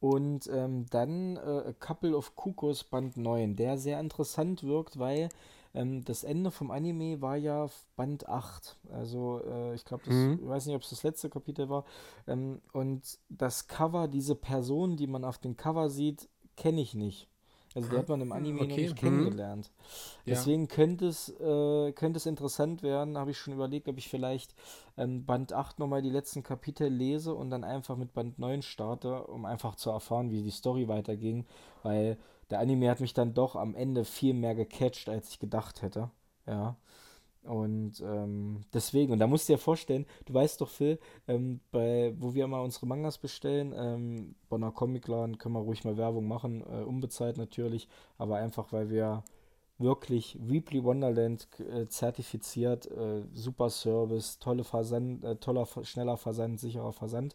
Und 0.00 0.48
ähm, 0.48 0.86
dann 0.90 1.36
äh, 1.36 1.68
A 1.68 1.72
Couple 1.78 2.16
of 2.16 2.34
Kukos 2.34 2.82
Band 2.82 3.16
9, 3.16 3.54
der 3.54 3.78
sehr 3.78 4.00
interessant 4.00 4.64
wirkt, 4.64 4.98
weil 4.98 5.28
ähm, 5.74 6.04
das 6.04 6.24
Ende 6.24 6.50
vom 6.50 6.70
Anime 6.70 7.20
war 7.20 7.36
ja 7.36 7.68
Band 7.96 8.28
8. 8.28 8.78
Also 8.90 9.40
äh, 9.44 9.74
ich 9.74 9.84
glaube, 9.84 10.10
mhm. 10.12 10.38
ich 10.42 10.48
weiß 10.48 10.66
nicht, 10.66 10.76
ob 10.76 10.82
es 10.82 10.90
das 10.90 11.02
letzte 11.02 11.30
Kapitel 11.30 11.68
war. 11.68 11.84
Ähm, 12.26 12.60
und 12.72 13.18
das 13.28 13.66
Cover, 13.66 14.08
diese 14.08 14.34
Person, 14.34 14.96
die 14.96 15.06
man 15.06 15.24
auf 15.24 15.38
dem 15.38 15.56
Cover 15.56 15.88
sieht, 15.88 16.28
kenne 16.56 16.80
ich 16.80 16.94
nicht. 16.94 17.28
Also 17.74 17.88
die 17.88 17.96
hat 17.96 18.08
man 18.08 18.20
im 18.20 18.32
Anime 18.32 18.60
okay. 18.60 18.68
noch 18.68 18.76
nicht 18.76 18.90
mhm. 18.90 18.98
kennengelernt. 18.98 19.70
Ja. 20.24 20.34
Deswegen 20.34 20.68
könnte 20.68 21.06
es, 21.06 21.30
äh, 21.40 21.92
könnte 21.92 22.18
es 22.18 22.26
interessant 22.26 22.82
werden, 22.82 23.16
habe 23.16 23.30
ich 23.30 23.38
schon 23.38 23.54
überlegt, 23.54 23.88
ob 23.88 23.96
ich 23.96 24.08
vielleicht 24.08 24.54
ähm, 24.98 25.24
Band 25.24 25.54
8 25.54 25.78
nochmal 25.78 26.02
die 26.02 26.10
letzten 26.10 26.42
Kapitel 26.42 26.88
lese 26.88 27.34
und 27.34 27.48
dann 27.48 27.64
einfach 27.64 27.96
mit 27.96 28.12
Band 28.12 28.38
9 28.38 28.60
starte, 28.60 29.24
um 29.24 29.46
einfach 29.46 29.74
zu 29.76 29.90
erfahren, 29.90 30.30
wie 30.30 30.42
die 30.42 30.50
Story 30.50 30.86
weiterging. 30.88 31.46
Weil 31.82 32.18
der 32.52 32.60
Anime 32.60 32.90
hat 32.90 33.00
mich 33.00 33.14
dann 33.14 33.34
doch 33.34 33.56
am 33.56 33.74
Ende 33.74 34.04
viel 34.04 34.34
mehr 34.34 34.54
gecatcht, 34.54 35.08
als 35.08 35.30
ich 35.30 35.38
gedacht 35.38 35.82
hätte. 35.82 36.10
Ja. 36.46 36.76
Und 37.44 38.00
ähm, 38.00 38.60
deswegen, 38.72 39.12
und 39.12 39.18
da 39.18 39.26
musst 39.26 39.48
du 39.48 39.54
dir 39.54 39.58
vorstellen, 39.58 40.06
du 40.26 40.34
weißt 40.34 40.60
doch, 40.60 40.68
Phil, 40.68 41.00
ähm, 41.26 41.60
bei, 41.72 42.14
wo 42.18 42.34
wir 42.34 42.46
mal 42.46 42.60
unsere 42.60 42.86
Mangas 42.86 43.18
bestellen, 43.18 43.74
ähm, 43.76 44.34
Bonner 44.48 44.70
Comicladen, 44.70 45.38
können 45.38 45.54
wir 45.54 45.60
ruhig 45.60 45.82
mal 45.82 45.96
Werbung 45.96 46.28
machen, 46.28 46.62
äh, 46.62 46.84
unbezahlt 46.84 47.38
natürlich, 47.38 47.88
aber 48.16 48.36
einfach, 48.36 48.72
weil 48.72 48.90
wir 48.90 49.24
wirklich 49.78 50.38
Weebly 50.40 50.84
Wonderland 50.84 51.48
äh, 51.58 51.86
zertifiziert, 51.86 52.86
äh, 52.92 53.22
super 53.32 53.70
Service, 53.70 54.38
tolle 54.38 54.62
Versand, 54.62 55.24
äh, 55.24 55.36
toller, 55.36 55.66
schneller 55.82 56.18
Versand, 56.18 56.60
sicherer 56.60 56.92
Versand. 56.92 57.34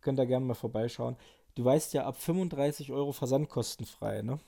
Könnt 0.00 0.20
ihr 0.20 0.26
gerne 0.26 0.46
mal 0.46 0.54
vorbeischauen. 0.54 1.16
Du 1.54 1.64
weißt 1.64 1.92
ja, 1.94 2.06
ab 2.06 2.16
35 2.16 2.92
Euro 2.92 3.12
versandkostenfrei, 3.12 4.22
ne? 4.22 4.38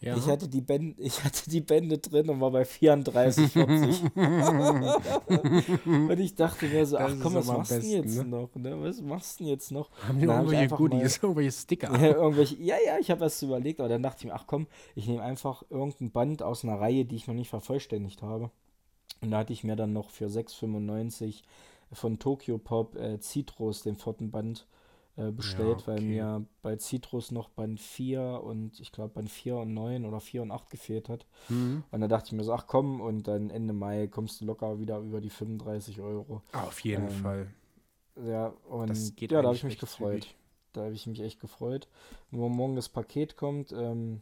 Ja. 0.00 0.16
Ich, 0.16 0.28
hatte 0.28 0.46
die 0.46 0.60
Bände, 0.60 0.94
ich 1.02 1.24
hatte 1.24 1.50
die 1.50 1.60
Bände 1.60 1.98
drin 1.98 2.30
und 2.30 2.40
war 2.40 2.52
bei 2.52 2.64
34, 2.64 3.50
40. 3.50 4.02
und 5.86 6.20
ich 6.20 6.36
dachte 6.36 6.66
mir 6.66 6.86
so, 6.86 6.98
ach 6.98 7.12
komm, 7.20 7.34
was 7.34 7.46
machst 7.46 7.82
du 7.82 7.86
jetzt 7.86 8.16
ne? 8.16 8.24
noch? 8.24 8.54
Ne? 8.54 8.80
Was 8.80 9.02
machst 9.02 9.40
du 9.40 9.44
jetzt 9.44 9.72
noch? 9.72 9.90
Haben 10.06 10.20
die 10.20 10.26
irgendwelche 10.26 10.68
Goodies, 10.68 11.20
mal, 11.20 11.28
irgendwelche 11.28 11.52
Sticker? 11.52 11.92
Ja, 12.00 12.14
irgendwelche, 12.14 12.56
ja, 12.62 12.76
ja, 12.86 12.98
ich 13.00 13.10
habe 13.10 13.22
was 13.22 13.42
überlegt, 13.42 13.80
aber 13.80 13.88
dann 13.88 14.04
dachte 14.04 14.18
ich 14.20 14.26
mir, 14.26 14.34
ach 14.34 14.46
komm, 14.46 14.68
ich 14.94 15.08
nehme 15.08 15.22
einfach 15.22 15.64
irgendein 15.68 16.12
Band 16.12 16.42
aus 16.44 16.62
einer 16.62 16.78
Reihe, 16.80 17.04
die 17.04 17.16
ich 17.16 17.26
noch 17.26 17.34
nicht 17.34 17.50
vervollständigt 17.50 18.22
habe. 18.22 18.50
Und 19.20 19.32
da 19.32 19.38
hatte 19.38 19.52
ich 19.52 19.64
mir 19.64 19.74
dann 19.74 19.92
noch 19.92 20.10
für 20.10 20.26
6,95 20.26 21.42
von 21.92 22.20
Tokyo 22.20 22.58
Pop 22.58 22.94
äh, 22.94 23.18
Citrus, 23.18 23.82
den 23.82 23.96
vierten 23.96 24.30
Band, 24.30 24.66
äh, 25.18 25.32
bestellt, 25.32 25.68
ja, 25.68 25.74
okay. 25.74 25.86
weil 25.86 26.00
mir 26.00 26.46
bei 26.62 26.76
Citrus 26.76 27.32
noch 27.32 27.48
Band 27.48 27.80
4 27.80 28.40
und 28.42 28.78
ich 28.78 28.92
glaube 28.92 29.14
Band 29.14 29.28
4 29.28 29.56
und 29.56 29.74
9 29.74 30.04
oder 30.04 30.20
4 30.20 30.42
und 30.42 30.52
8 30.52 30.70
gefehlt 30.70 31.08
hat. 31.08 31.26
Mhm. 31.48 31.82
Und 31.90 32.00
da 32.00 32.06
dachte 32.06 32.26
ich 32.26 32.32
mir 32.32 32.44
so, 32.44 32.52
ach 32.52 32.66
komm, 32.68 33.00
und 33.00 33.26
dann 33.26 33.50
Ende 33.50 33.72
Mai 33.72 34.06
kommst 34.06 34.40
du 34.40 34.44
locker 34.44 34.78
wieder 34.78 34.98
über 34.98 35.20
die 35.20 35.30
35 35.30 36.00
Euro. 36.00 36.42
Ah, 36.52 36.64
auf 36.64 36.80
jeden 36.80 37.08
ähm, 37.08 37.10
Fall. 37.10 37.46
Ja, 38.24 38.54
und 38.68 39.20
ja, 39.20 39.42
da 39.42 39.48
habe 39.48 39.56
ich 39.56 39.64
mich 39.64 39.78
gefreut. 39.78 40.22
Zügig. 40.22 40.36
Da 40.72 40.84
habe 40.84 40.94
ich 40.94 41.06
mich 41.06 41.20
echt 41.20 41.40
gefreut. 41.40 41.88
Wo 42.30 42.48
morgen 42.48 42.76
das 42.76 42.88
Paket 42.88 43.36
kommt, 43.36 43.72
ähm, 43.72 44.20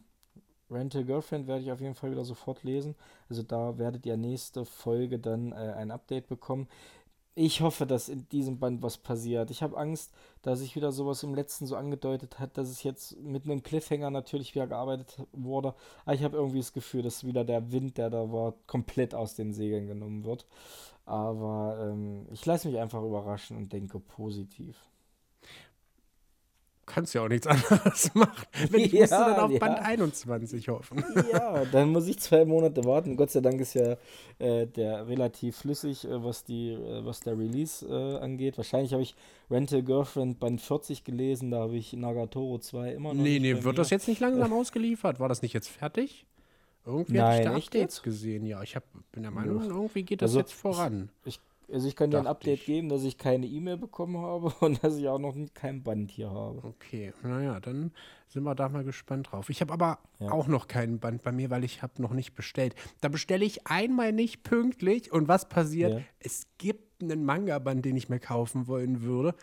Rental 0.71 1.05
Girlfriend 1.05 1.47
werde 1.47 1.63
ich 1.63 1.71
auf 1.71 1.81
jeden 1.81 1.95
Fall 1.95 2.11
wieder 2.11 2.25
sofort 2.25 2.63
lesen. 2.63 2.95
Also 3.29 3.43
da 3.43 3.77
werdet 3.77 4.05
ihr 4.05 4.17
nächste 4.17 4.65
Folge 4.65 5.19
dann 5.19 5.51
äh, 5.51 5.73
ein 5.77 5.91
Update 5.91 6.27
bekommen. 6.27 6.67
Ich 7.39 7.61
hoffe, 7.61 7.85
dass 7.85 8.09
in 8.09 8.27
diesem 8.29 8.57
Band 8.57 8.81
was 8.81 8.97
passiert. 8.97 9.51
Ich 9.51 9.61
habe 9.61 9.77
Angst, 9.77 10.11
dass 10.41 10.57
sich 10.57 10.75
wieder 10.75 10.91
sowas 10.91 11.21
im 11.21 11.35
letzten 11.35 11.67
so 11.67 11.75
angedeutet 11.75 12.39
hat, 12.39 12.57
dass 12.57 12.67
es 12.67 12.81
jetzt 12.81 13.15
mit 13.21 13.45
einem 13.45 13.61
Cliffhanger 13.61 14.09
natürlich 14.09 14.55
wieder 14.55 14.65
gearbeitet 14.65 15.21
wurde. 15.33 15.75
Aber 16.03 16.15
ich 16.15 16.23
habe 16.23 16.35
irgendwie 16.35 16.57
das 16.57 16.73
Gefühl, 16.73 17.03
dass 17.03 17.25
wieder 17.25 17.45
der 17.45 17.71
Wind, 17.71 17.99
der 17.99 18.09
da 18.09 18.31
war, 18.31 18.55
komplett 18.65 19.13
aus 19.13 19.35
den 19.35 19.53
Segeln 19.53 19.85
genommen 19.85 20.25
wird. 20.25 20.47
Aber 21.05 21.77
ähm, 21.79 22.25
ich 22.31 22.43
lasse 22.47 22.69
mich 22.69 22.79
einfach 22.79 23.03
überraschen 23.03 23.55
und 23.55 23.71
denke 23.71 23.99
positiv 23.99 24.75
kannst 26.87 27.13
ja 27.13 27.21
auch 27.21 27.27
nichts 27.27 27.45
anderes 27.47 28.13
machen. 28.15 28.45
Wenn 28.71 28.79
ich 28.81 28.91
ja, 28.91 29.01
musste 29.01 29.15
dann 29.17 29.39
auf 29.39 29.51
ja. 29.51 29.59
Band 29.59 29.79
21 29.79 30.69
hoffen. 30.69 31.03
Ja, 31.31 31.65
dann 31.65 31.89
muss 31.89 32.07
ich 32.07 32.19
zwei 32.19 32.45
Monate 32.45 32.83
warten. 32.85 33.17
Gott 33.17 33.29
sei 33.31 33.41
Dank 33.41 33.59
ist 33.59 33.73
ja 33.73 33.97
äh, 34.39 34.65
der 34.65 35.07
relativ 35.07 35.57
flüssig, 35.57 36.05
äh, 36.05 36.23
was 36.23 36.43
die, 36.43 36.71
äh, 36.71 37.05
was 37.05 37.19
der 37.19 37.37
Release 37.37 37.85
äh, 37.85 38.17
angeht. 38.17 38.57
Wahrscheinlich 38.57 38.93
habe 38.93 39.03
ich 39.03 39.15
Rental 39.51 39.83
Girlfriend 39.83 40.39
Band 40.39 40.61
40 40.61 41.03
gelesen, 41.03 41.51
da 41.51 41.59
habe 41.59 41.75
ich 41.75 41.93
Nagatoro 41.93 42.57
2 42.57 42.93
immer 42.93 43.13
noch. 43.13 43.21
Nee, 43.21 43.39
nee, 43.39 43.63
wird 43.63 43.77
das 43.77 43.89
jetzt 43.89 44.07
nicht 44.07 44.21
langsam 44.21 44.53
ausgeliefert? 44.53 45.19
War 45.19 45.29
das 45.29 45.41
nicht 45.41 45.53
jetzt 45.53 45.69
fertig? 45.69 46.25
Irgendwie 46.85 47.19
habe 47.19 47.37
ich 47.37 47.43
da 47.43 47.55
Updates 47.55 47.97
jetzt? 47.97 48.03
gesehen, 48.03 48.45
ja. 48.45 48.63
Ich 48.63 48.77
hab, 48.77 48.83
bin 49.11 49.23
der 49.23 49.31
Meinung, 49.31 49.61
irgendwie 49.63 50.03
geht 50.03 50.21
das 50.21 50.31
also, 50.31 50.39
jetzt 50.39 50.53
voran. 50.53 51.09
Ich, 51.25 51.35
ich 51.35 51.39
also 51.71 51.87
ich 51.87 51.95
kann 51.95 52.11
dir 52.11 52.19
ein 52.19 52.27
Update 52.27 52.59
ich. 52.59 52.65
geben, 52.65 52.89
dass 52.89 53.03
ich 53.03 53.17
keine 53.17 53.45
E-Mail 53.45 53.77
bekommen 53.77 54.17
habe 54.17 54.53
und 54.65 54.83
dass 54.83 54.97
ich 54.97 55.07
auch 55.07 55.19
noch 55.19 55.35
kein 55.53 55.83
Band 55.83 56.11
hier 56.11 56.31
habe. 56.31 56.63
Okay, 56.63 57.13
naja, 57.23 57.59
dann 57.59 57.91
sind 58.27 58.43
wir 58.43 58.55
da 58.55 58.69
mal 58.69 58.83
gespannt 58.83 59.31
drauf. 59.31 59.49
Ich 59.49 59.61
habe 59.61 59.73
aber 59.73 59.99
ja. 60.19 60.31
auch 60.31 60.47
noch 60.47 60.67
keinen 60.67 60.99
Band 60.99 61.23
bei 61.23 61.31
mir, 61.31 61.49
weil 61.49 61.63
ich 61.63 61.81
habe 61.81 62.01
noch 62.01 62.13
nicht 62.13 62.35
bestellt. 62.35 62.75
Da 63.01 63.09
bestelle 63.09 63.45
ich 63.45 63.67
einmal 63.67 64.11
nicht 64.11 64.43
pünktlich 64.43 65.11
und 65.11 65.27
was 65.27 65.49
passiert? 65.49 65.93
Ja. 65.93 66.01
Es 66.19 66.47
gibt 66.57 67.01
einen 67.01 67.25
Manga-Band, 67.25 67.85
den 67.85 67.95
ich 67.95 68.09
mir 68.09 68.19
kaufen 68.19 68.67
wollen 68.67 69.01
würde 69.01 69.35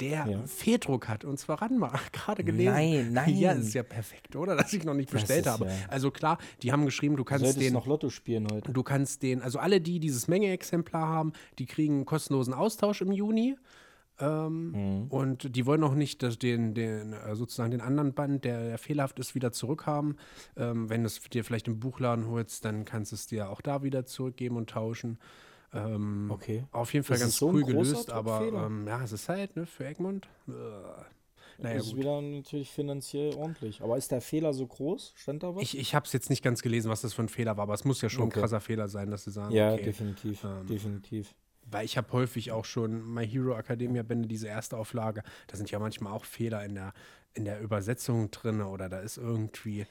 der 0.00 0.26
ja. 0.26 0.46
Fehldruck 0.46 1.08
hat 1.08 1.24
und 1.24 1.38
zwar 1.38 1.62
Ranma. 1.62 1.92
Gerade 2.12 2.44
gelesen. 2.44 2.72
Nein, 2.72 3.12
nein. 3.12 3.36
Ja, 3.36 3.52
ist 3.52 3.74
ja 3.74 3.82
perfekt, 3.82 4.36
oder? 4.36 4.56
Dass 4.56 4.72
ich 4.72 4.84
noch 4.84 4.94
nicht 4.94 5.10
bestellt 5.10 5.46
habe. 5.46 5.66
Ja 5.66 5.72
also 5.88 6.10
klar, 6.10 6.38
die 6.62 6.72
haben 6.72 6.84
geschrieben, 6.84 7.16
du 7.16 7.24
kannst 7.24 7.60
den. 7.60 7.72
noch 7.72 7.86
Lotto 7.86 8.10
spielen 8.10 8.48
heute. 8.50 8.72
Du 8.72 8.82
kannst 8.82 9.22
den, 9.22 9.42
also 9.42 9.58
alle, 9.58 9.80
die 9.80 10.00
dieses 10.00 10.28
Menge-Exemplar 10.28 11.08
haben, 11.08 11.32
die 11.58 11.66
kriegen 11.66 11.94
einen 11.94 12.04
kostenlosen 12.04 12.52
Austausch 12.52 13.00
im 13.00 13.12
Juni. 13.12 13.56
Ähm, 14.20 14.70
mhm. 14.70 15.06
Und 15.08 15.56
die 15.56 15.66
wollen 15.66 15.82
auch 15.82 15.94
nicht 15.94 16.22
dass 16.22 16.38
den, 16.38 16.74
den, 16.74 17.12
äh, 17.12 17.34
sozusagen 17.34 17.72
den 17.72 17.80
anderen 17.80 18.14
Band, 18.14 18.44
der, 18.44 18.62
der 18.62 18.78
fehlerhaft 18.78 19.18
ist, 19.18 19.34
wieder 19.34 19.50
zurückhaben. 19.50 20.18
Ähm, 20.56 20.88
wenn 20.88 21.02
du 21.02 21.06
es 21.06 21.20
dir 21.20 21.44
vielleicht 21.44 21.66
im 21.66 21.80
Buchladen 21.80 22.28
holst, 22.28 22.64
dann 22.64 22.84
kannst 22.84 23.10
du 23.10 23.16
es 23.16 23.26
dir 23.26 23.50
auch 23.50 23.60
da 23.60 23.82
wieder 23.82 24.06
zurückgeben 24.06 24.56
und 24.56 24.70
tauschen. 24.70 25.18
Ähm, 25.74 26.30
okay. 26.30 26.64
Auf 26.72 26.92
jeden 26.94 27.04
Fall 27.04 27.16
ist 27.16 27.22
ganz 27.22 27.36
so 27.36 27.50
cool 27.50 27.64
gelöst, 27.64 28.10
aber 28.10 28.66
ähm, 28.66 28.86
ja, 28.86 29.02
es 29.02 29.12
ist 29.12 29.28
halt 29.28 29.56
ne, 29.56 29.66
für 29.66 29.84
Egmont. 29.86 30.28
Äh, 30.48 30.52
naja, 31.58 31.76
das 31.76 31.86
ist 31.86 31.90
gut. 31.90 32.00
wieder 32.00 32.20
natürlich 32.20 32.70
finanziell 32.70 33.34
ordentlich. 33.34 33.82
Aber 33.82 33.96
ist 33.96 34.10
der 34.10 34.20
Fehler 34.20 34.52
so 34.52 34.66
groß? 34.66 35.12
Stand 35.16 35.42
da 35.42 35.54
was? 35.54 35.62
Ich, 35.62 35.78
ich 35.78 35.94
habe 35.94 36.06
es 36.06 36.12
jetzt 36.12 36.30
nicht 36.30 36.42
ganz 36.42 36.62
gelesen, 36.62 36.90
was 36.90 37.02
das 37.02 37.14
für 37.14 37.22
ein 37.22 37.28
Fehler 37.28 37.56
war, 37.56 37.64
aber 37.64 37.74
es 37.74 37.84
muss 37.84 38.00
ja 38.02 38.08
schon 38.08 38.24
okay. 38.24 38.38
ein 38.38 38.40
krasser 38.40 38.60
Fehler 38.60 38.88
sein, 38.88 39.10
dass 39.10 39.24
sie 39.24 39.30
sagen. 39.30 39.54
Ja, 39.54 39.72
okay, 39.72 39.84
definitiv. 39.84 40.44
Ähm, 40.44 40.66
definitiv. 40.66 41.34
Weil 41.66 41.84
ich 41.84 41.96
habe 41.96 42.12
häufig 42.12 42.52
auch 42.52 42.64
schon 42.64 43.12
My 43.12 43.26
Hero 43.26 43.56
Academia 43.56 44.02
Bände, 44.02 44.28
diese 44.28 44.48
erste 44.48 44.76
Auflage, 44.76 45.22
da 45.46 45.56
sind 45.56 45.70
ja 45.70 45.78
manchmal 45.78 46.12
auch 46.12 46.24
Fehler 46.24 46.64
in 46.64 46.74
der, 46.74 46.92
in 47.32 47.44
der 47.44 47.60
Übersetzung 47.60 48.30
drin 48.30 48.60
oder 48.60 48.88
da 48.88 48.98
ist 48.98 49.16
irgendwie 49.16 49.86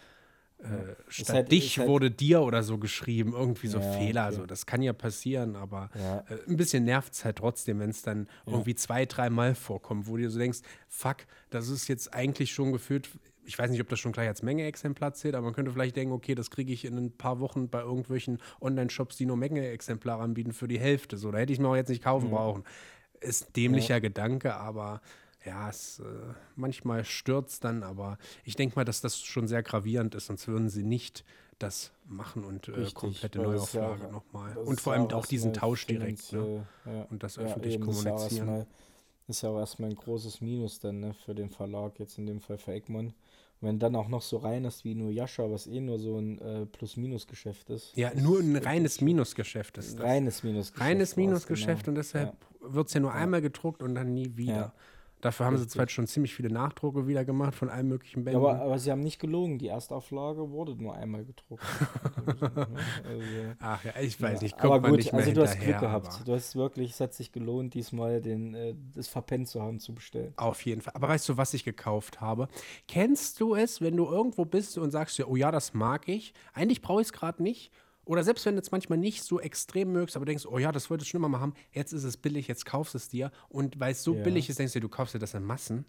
äh, 0.64 0.96
statt 1.10 1.36
halt, 1.36 1.52
dich 1.52 1.78
halt, 1.78 1.90
wurde 1.90 2.10
dir 2.10 2.42
oder 2.42 2.64
so 2.64 2.78
geschrieben, 2.78 3.34
irgendwie 3.34 3.68
so 3.68 3.80
ja, 3.80 3.92
Fehler. 3.92 4.28
Okay. 4.28 4.36
So. 4.36 4.46
Das 4.46 4.66
kann 4.66 4.82
ja 4.82 4.94
passieren, 4.94 5.56
aber 5.56 5.90
ja. 5.96 6.20
äh, 6.30 6.38
ein 6.48 6.58
bisschen 6.58 6.86
nervt 6.86 7.14
es 7.14 7.26
halt 7.26 7.38
trotzdem, 7.38 7.80
wenn 7.80 7.90
es 7.90 8.02
dann 8.02 8.28
ja. 8.46 8.54
irgendwie 8.54 8.76
zwei, 8.76 9.06
dreimal 9.06 9.56
vorkommt, 9.56 10.08
wo 10.08 10.18
du 10.18 10.30
so 10.30 10.40
denkst, 10.40 10.60
fuck, 10.88 11.18
das 11.50 11.70
ist 11.70 11.88
jetzt 11.88 12.14
eigentlich 12.14 12.54
schon 12.54 12.72
gefühlt, 12.72 13.10
ich 13.46 13.60
weiß 13.60 13.72
nicht, 13.72 13.82
ob 13.82 13.90
das 13.90 14.00
schon 14.00 14.14
gleich 14.14 14.28
als 14.28 14.42
Menge-Exemplar 14.42 15.14
zählt, 15.14 15.36
aber 15.36 15.46
man 15.46 15.54
könnte 15.54 15.72
vielleicht 15.72 15.96
denken, 15.96 16.14
okay, 16.14 16.36
das 16.36 16.50
kriege 16.50 16.72
ich 16.72 16.86
in 16.86 16.98
ein 16.98 17.12
paar 17.18 17.40
Wochen 17.40 17.70
bei 17.70 17.82
irgendwelchen 17.82 18.40
Online-Shops, 18.62 19.18
die 19.18 19.26
nur 19.26 19.38
Menge-Exemplare 19.38 20.24
anbieten, 20.24 20.54
für 20.54 20.68
die 20.68 20.80
Hälfte. 20.80 21.18
So, 21.18 21.32
da 21.32 21.40
hätte 21.40 21.52
ich 21.52 21.60
mir 21.60 21.68
auch 21.68 21.76
jetzt 21.76 21.90
nicht 21.90 22.04
kaufen 22.04 22.28
mhm. 22.28 22.36
brauchen. 22.36 22.64
Ist 23.20 23.56
dämlicher 23.56 24.02
Gedanke, 24.02 24.56
aber 24.56 25.02
ja, 25.46 25.70
es, 25.70 26.00
äh, 26.00 26.04
manchmal 26.56 27.04
stürzt 27.04 27.64
dann, 27.64 27.84
aber 27.84 28.18
ich 28.44 28.56
denke 28.56 28.76
mal, 28.76 28.86
dass 28.86 29.02
das 29.02 29.20
schon 29.20 29.48
sehr 29.48 29.64
gravierend 29.64 30.16
ist, 30.16 30.28
sonst 30.28 30.48
würden 30.48 30.70
sie 30.70 30.84
nicht 30.84 31.24
das 31.60 31.92
machen 32.06 32.44
und 32.44 32.68
äh, 32.68 32.90
komplette 32.94 33.40
Neuauflage 33.40 34.04
ja 34.04 34.12
nochmal. 34.12 34.58
Und 34.58 34.82
vor 34.82 34.94
allem 34.94 35.10
auch 35.12 35.26
diesen 35.26 35.54
Tausch 35.54 35.86
direkt 35.86 36.34
ne? 36.34 36.66
ja. 36.86 37.04
und 37.10 37.24
das 37.24 37.38
öffentlich 37.38 37.76
ja, 37.76 37.80
kommunizieren. 37.80 38.66
Das 39.28 39.38
ist 39.38 39.42
ja 39.42 39.50
auch 39.50 39.60
erstmal 39.60 39.90
ein 39.90 39.96
großes 39.96 40.42
Minus 40.42 40.80
dann 40.80 41.00
ne, 41.00 41.14
für 41.14 41.34
den 41.34 41.50
Verlag, 41.50 42.00
jetzt 42.00 42.18
in 42.18 42.26
dem 42.26 42.42
Fall 42.42 42.58
für 42.58 42.74
Egmont. 42.74 43.14
Und 43.62 43.68
wenn 43.68 43.80
dann 43.80 43.96
auch 43.96 44.10
noch 44.10 44.22
so 44.22 44.38
rein 44.38 44.66
ist 44.66 44.84
wie 44.84 44.96
nur 44.96 45.12
Yasha, 45.12 45.50
was 45.50 45.68
eh 45.68 45.80
nur 45.80 45.98
so 46.00 46.18
ein 46.18 46.40
äh, 46.40 46.66
Plus-Minus-Geschäft 46.66 47.70
ist. 47.70 47.96
Ja, 47.96 48.14
nur 48.14 48.40
ein 48.40 48.58
reines 48.58 49.00
Minusgeschäft 49.00 49.78
ist 49.78 49.98
das. 49.98 50.06
Reines 50.06 50.44
Minusgeschäft. 50.44 50.82
Reines 50.82 51.16
Minusgeschäft 51.16 51.86
genau. 51.86 51.92
und 51.92 51.96
deshalb 51.96 52.36
wird 52.60 52.88
es 52.88 52.94
ja 52.94 53.00
nur 53.00 53.14
einmal 53.14 53.42
gedruckt 53.42 53.82
und 53.82 53.96
dann 53.96 54.14
nie 54.14 54.36
wieder. 54.36 54.74
Dafür 55.24 55.46
haben 55.46 55.54
Richtig. 55.54 55.72
sie 55.72 55.78
zwar 55.78 55.88
schon 55.88 56.06
ziemlich 56.06 56.36
viele 56.36 56.50
Nachdrucke 56.50 57.08
wieder 57.08 57.24
gemacht 57.24 57.56
von 57.56 57.70
allen 57.70 57.88
möglichen 57.88 58.26
Bänden. 58.26 58.44
Aber, 58.44 58.60
aber 58.60 58.78
sie 58.78 58.92
haben 58.92 59.00
nicht 59.00 59.20
gelogen. 59.20 59.58
Die 59.58 59.68
Erstauflage 59.68 60.52
wurde 60.52 60.76
nur 60.76 60.96
einmal 60.96 61.24
gedruckt. 61.24 61.64
also, 62.42 63.24
Ach 63.62 63.86
ja, 63.86 63.94
ich 64.02 64.22
weiß 64.22 64.42
ja. 64.42 64.44
nicht. 64.44 64.58
Kommt 64.58 64.74
aber 64.74 64.90
gut, 64.90 65.14
also 65.14 65.32
du 65.32 65.42
hast 65.42 65.62
Glück 65.62 65.80
gehabt. 65.80 66.28
Du 66.28 66.34
hast 66.34 66.58
wirklich, 66.58 66.92
es 66.92 67.00
hat 67.00 67.14
sich 67.14 67.32
gelohnt, 67.32 67.74
diesmal 67.74 68.20
den, 68.20 68.54
äh, 68.54 68.76
das 68.94 69.08
verpennt 69.08 69.48
zu 69.48 69.62
haben, 69.62 69.80
zu 69.80 69.96
bestellen. 69.96 70.34
Auf 70.36 70.66
jeden 70.66 70.82
Fall. 70.82 70.94
Aber 70.94 71.08
weißt 71.08 71.30
du, 71.30 71.38
was 71.38 71.54
ich 71.54 71.64
gekauft 71.64 72.20
habe? 72.20 72.50
Kennst 72.90 73.40
du 73.40 73.56
es, 73.56 73.80
wenn 73.80 73.96
du 73.96 74.06
irgendwo 74.06 74.44
bist 74.44 74.78
und 74.78 74.92
sagst 74.92 75.18
dir, 75.18 75.30
oh 75.30 75.38
ja, 75.38 75.52
das 75.52 75.74
mag 75.74 76.10
ich. 76.10 76.34
Eigentlich 76.54 76.82
brauche 76.82 77.00
ich 77.00 77.08
es 77.08 77.14
gerade 77.14 77.42
nicht. 77.42 77.72
Oder 78.06 78.24
selbst 78.24 78.46
wenn 78.46 78.56
du 78.56 78.62
es 78.62 78.72
manchmal 78.72 78.98
nicht 78.98 79.24
so 79.24 79.40
extrem 79.40 79.92
mögst, 79.92 80.16
aber 80.16 80.26
denkst, 80.26 80.46
oh 80.46 80.58
ja, 80.58 80.72
das 80.72 80.90
wolltest 80.90 81.10
du 81.10 81.12
schon 81.12 81.20
immer 81.20 81.30
mal 81.30 81.40
haben, 81.40 81.54
jetzt 81.72 81.94
ist 81.94 82.04
es 82.04 82.18
billig, 82.18 82.48
jetzt 82.48 82.66
kaufst 82.66 82.94
du 82.94 82.98
es 82.98 83.08
dir. 83.08 83.32
Und 83.50 83.80
weil 83.80 83.94
es 83.94 84.04
so 84.04 84.16
ja. 84.16 84.24
billig 84.24 84.50
ist, 84.50 84.60
denkst 84.60 84.74
du, 84.74 84.82
du 84.82 84.90
kaufst 84.90 85.16
dir 85.16 85.20
das 85.20 85.34
in 85.34 85.44
Massen. 85.44 85.86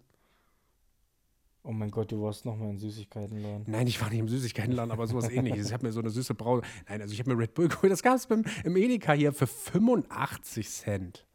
Oh 1.63 1.71
mein 1.71 1.89
Gott, 1.89 2.11
du 2.11 2.21
warst 2.21 2.45
nochmal 2.45 2.69
im 2.69 2.77
Süßigkeitenladen. 2.77 3.65
Nein, 3.67 3.87
ich 3.87 3.99
war 3.99 4.09
nicht 4.09 4.19
im 4.19 4.29
Süßigkeitenladen, 4.29 4.91
aber 4.91 5.07
sowas 5.07 5.29
ähnliches. 5.29 5.67
Ich 5.67 5.73
habe 5.73 5.87
mir 5.87 5.91
so 5.91 5.99
eine 5.99 6.11
süße 6.11 6.35
Brause. 6.35 6.61
Nein, 6.87 7.01
also 7.01 7.11
ich 7.11 7.19
habe 7.19 7.33
mir 7.33 7.41
Red 7.41 7.55
Bull 7.55 7.67
geholt. 7.69 7.91
Das 7.91 8.03
gab 8.03 8.17
es 8.17 8.25
im 8.25 8.75
Edeka 8.75 9.13
hier 9.13 9.33
für 9.33 9.47
85 9.47 10.69
Cent. 10.69 11.25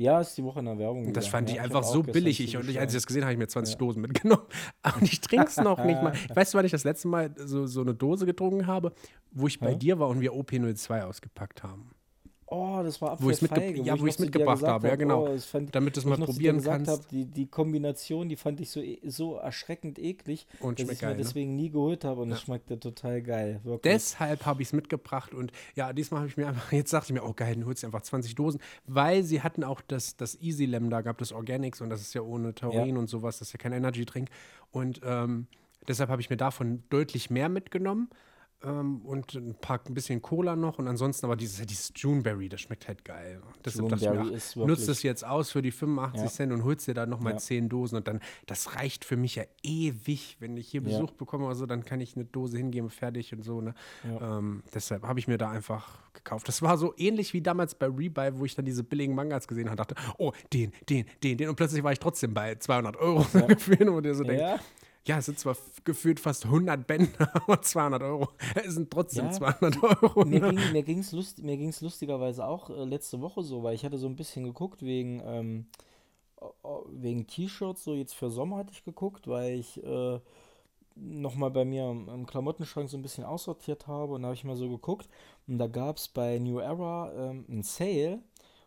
Ja, 0.00 0.18
ist 0.18 0.34
die 0.38 0.42
Woche 0.42 0.60
in 0.60 0.64
der 0.64 0.78
Werbung. 0.78 1.12
Das 1.12 1.26
fand 1.26 1.50
ja, 1.50 1.56
ich 1.56 1.60
einfach 1.60 1.82
ich 1.82 1.88
so 1.88 2.02
billig. 2.02 2.40
Ich, 2.40 2.56
und 2.56 2.70
ich, 2.70 2.80
als 2.80 2.94
ich 2.94 2.96
das 2.96 3.06
gesehen 3.06 3.20
habe, 3.20 3.32
habe 3.32 3.34
ich 3.34 3.38
mir 3.38 3.48
20 3.48 3.74
ja. 3.74 3.78
Dosen 3.78 4.00
mitgenommen. 4.00 4.44
Aber 4.82 5.02
ich 5.02 5.20
trinke 5.20 5.48
es 5.48 5.58
noch 5.58 5.84
nicht 5.84 6.02
mal. 6.02 6.14
Weißt 6.34 6.54
du, 6.54 6.58
wann 6.58 6.64
ich 6.64 6.72
das 6.72 6.84
letzte 6.84 7.06
Mal 7.06 7.34
so, 7.36 7.66
so 7.66 7.82
eine 7.82 7.92
Dose 7.92 8.24
getrunken 8.24 8.66
habe, 8.66 8.94
wo 9.30 9.46
ich 9.46 9.60
bei 9.60 9.74
dir 9.74 9.98
war 9.98 10.08
und 10.08 10.22
wir 10.22 10.32
OP02 10.32 11.02
ausgepackt 11.02 11.62
haben? 11.62 11.90
Oh, 12.52 12.80
das 12.82 13.00
war 13.00 13.16
wo 13.22 13.28
mitge 13.28 13.80
Ja, 13.82 13.98
wo 13.98 14.06
ich 14.06 14.14
es 14.14 14.18
mitgebracht 14.18 14.62
habe, 14.64 14.88
ja 14.88 14.96
genau. 14.96 15.28
Oh, 15.28 15.38
fand, 15.38 15.72
Damit 15.72 15.94
du 15.94 16.00
es 16.00 16.04
mal 16.04 16.18
probieren 16.18 16.60
kannst. 16.60 16.90
Hab, 16.90 17.08
die, 17.08 17.24
die 17.24 17.46
Kombination, 17.46 18.28
die 18.28 18.34
fand 18.34 18.60
ich 18.60 18.70
so, 18.70 18.80
e, 18.80 18.98
so 19.04 19.36
erschreckend 19.36 20.00
eklig, 20.00 20.48
und 20.58 20.80
dass 20.80 20.90
ich 20.90 20.98
geil, 20.98 21.10
mir 21.10 21.16
ne? 21.16 21.22
deswegen 21.22 21.54
nie 21.54 21.70
geholt 21.70 22.04
habe 22.04 22.22
und 22.22 22.32
es 22.32 22.40
ja. 22.40 22.44
schmeckte 22.46 22.80
total 22.80 23.22
geil. 23.22 23.60
Wirklich. 23.62 23.92
Deshalb 23.92 24.46
habe 24.46 24.62
ich 24.62 24.68
es 24.68 24.72
mitgebracht 24.72 25.32
und 25.32 25.52
ja, 25.76 25.92
diesmal 25.92 26.22
habe 26.22 26.28
ich 26.28 26.36
mir 26.36 26.48
einfach, 26.48 26.72
jetzt 26.72 26.92
dachte 26.92 27.12
ich 27.12 27.20
mir, 27.20 27.24
oh 27.24 27.34
geil, 27.34 27.54
dann 27.54 27.66
holst 27.66 27.84
du 27.84 27.86
einfach 27.86 28.02
20 28.02 28.34
Dosen, 28.34 28.60
weil 28.84 29.22
sie 29.22 29.42
hatten 29.42 29.62
auch 29.62 29.80
das, 29.80 30.16
das 30.16 30.34
Easy 30.40 30.64
Lem 30.64 30.90
da 30.90 31.02
gehabt, 31.02 31.20
das 31.20 31.30
Organics 31.30 31.80
und 31.80 31.88
das 31.88 32.00
ist 32.00 32.14
ja 32.14 32.22
ohne 32.22 32.52
Taurin 32.52 32.96
ja. 32.96 33.00
und 33.00 33.08
sowas, 33.08 33.38
das 33.38 33.48
ist 33.48 33.52
ja 33.52 33.58
kein 33.58 33.72
Energy-Drink 33.72 34.28
und 34.72 35.00
ähm, 35.04 35.46
deshalb 35.86 36.10
habe 36.10 36.20
ich 36.20 36.30
mir 36.30 36.36
davon 36.36 36.82
deutlich 36.90 37.30
mehr 37.30 37.48
mitgenommen 37.48 38.10
ähm, 38.62 39.00
und 39.04 39.34
ein 39.34 39.54
paar 39.54 39.80
ein 39.86 39.94
bisschen 39.94 40.20
Cola 40.20 40.56
noch 40.56 40.78
und 40.78 40.86
ansonsten 40.86 41.26
aber 41.26 41.36
dieses, 41.36 41.64
dieses 41.66 41.92
Juneberry, 41.96 42.48
das 42.48 42.60
schmeckt 42.60 42.88
halt 42.88 43.04
geil. 43.04 43.40
Deshalb 43.64 43.88
dachte 43.88 44.04
ich 44.04 44.56
mir, 44.56 44.66
nutzt 44.66 44.88
es 44.88 45.02
jetzt 45.02 45.24
aus 45.24 45.50
für 45.50 45.62
die 45.62 45.70
85 45.70 46.22
ja. 46.22 46.28
Cent 46.28 46.52
und 46.52 46.64
holst 46.64 46.86
dir 46.86 46.94
da 46.94 47.06
nochmal 47.06 47.34
ja. 47.34 47.38
10 47.38 47.68
Dosen 47.68 47.96
und 47.96 48.08
dann, 48.08 48.20
das 48.46 48.76
reicht 48.76 49.04
für 49.04 49.16
mich 49.16 49.36
ja 49.36 49.44
ewig, 49.62 50.36
wenn 50.40 50.56
ich 50.56 50.68
hier 50.68 50.82
Besuch 50.82 51.10
ja. 51.10 51.16
bekomme 51.16 51.46
oder 51.46 51.54
so, 51.54 51.66
dann 51.66 51.84
kann 51.84 52.00
ich 52.00 52.16
eine 52.16 52.26
Dose 52.26 52.58
hingeben, 52.58 52.90
fertig 52.90 53.32
und 53.32 53.42
so. 53.42 53.60
Ne? 53.60 53.74
Ja. 54.04 54.38
Ähm, 54.38 54.62
deshalb 54.74 55.04
habe 55.04 55.18
ich 55.18 55.28
mir 55.28 55.38
da 55.38 55.50
einfach 55.50 55.98
gekauft. 56.12 56.46
Das 56.48 56.60
war 56.60 56.76
so 56.76 56.92
ähnlich 56.98 57.32
wie 57.32 57.40
damals 57.40 57.74
bei 57.74 57.86
Rebuy, 57.86 58.38
wo 58.38 58.44
ich 58.44 58.54
dann 58.54 58.64
diese 58.64 58.84
billigen 58.84 59.14
Mangas 59.14 59.48
gesehen 59.48 59.68
habe, 59.68 59.76
dachte, 59.76 59.94
oh, 60.18 60.32
den, 60.52 60.72
den, 60.88 61.06
den, 61.22 61.38
den 61.38 61.48
und 61.48 61.56
plötzlich 61.56 61.82
war 61.82 61.92
ich 61.92 61.98
trotzdem 61.98 62.34
bei 62.34 62.56
200 62.56 62.96
Euro 62.96 63.26
ja. 63.32 63.40
gefühlt, 63.46 63.90
wo 63.90 64.00
dir 64.00 64.14
so 64.14 64.24
denkt, 64.24 64.60
ja, 65.06 65.18
es 65.18 65.26
sind 65.26 65.38
zwar 65.38 65.56
gefühlt 65.84 66.20
fast 66.20 66.44
100 66.44 66.86
Bänder, 66.86 67.30
aber 67.34 67.62
200 67.62 68.02
Euro. 68.02 68.28
Es 68.54 68.74
sind 68.74 68.90
trotzdem 68.90 69.26
ja, 69.26 69.32
200 69.32 69.82
Euro. 69.82 70.24
Mir 70.24 70.52
ne? 70.52 70.82
ging 70.82 70.98
es 70.98 71.12
lust, 71.12 71.40
lustigerweise 71.40 72.46
auch 72.46 72.70
äh, 72.70 72.84
letzte 72.84 73.20
Woche 73.20 73.42
so, 73.42 73.62
weil 73.62 73.74
ich 73.74 73.84
hatte 73.84 73.98
so 73.98 74.06
ein 74.06 74.16
bisschen 74.16 74.44
geguckt 74.44 74.82
wegen, 74.82 75.22
ähm, 75.24 75.66
wegen 76.88 77.26
T-Shirts, 77.26 77.84
so 77.84 77.94
jetzt 77.94 78.14
für 78.14 78.30
Sommer 78.30 78.58
hatte 78.58 78.72
ich 78.72 78.84
geguckt, 78.84 79.26
weil 79.26 79.58
ich 79.58 79.82
äh, 79.82 80.20
nochmal 80.96 81.50
bei 81.50 81.64
mir 81.64 81.90
im 81.90 82.26
Klamottenschrank 82.26 82.90
so 82.90 82.96
ein 82.96 83.02
bisschen 83.02 83.24
aussortiert 83.24 83.86
habe 83.86 84.14
und 84.14 84.22
da 84.22 84.28
habe 84.28 84.34
ich 84.34 84.44
mal 84.44 84.56
so 84.56 84.68
geguckt 84.68 85.08
und 85.46 85.58
da 85.58 85.66
gab 85.66 85.96
es 85.96 86.08
bei 86.08 86.38
New 86.38 86.58
Era 86.58 87.12
ähm, 87.14 87.46
ein 87.48 87.62
Sale 87.62 88.20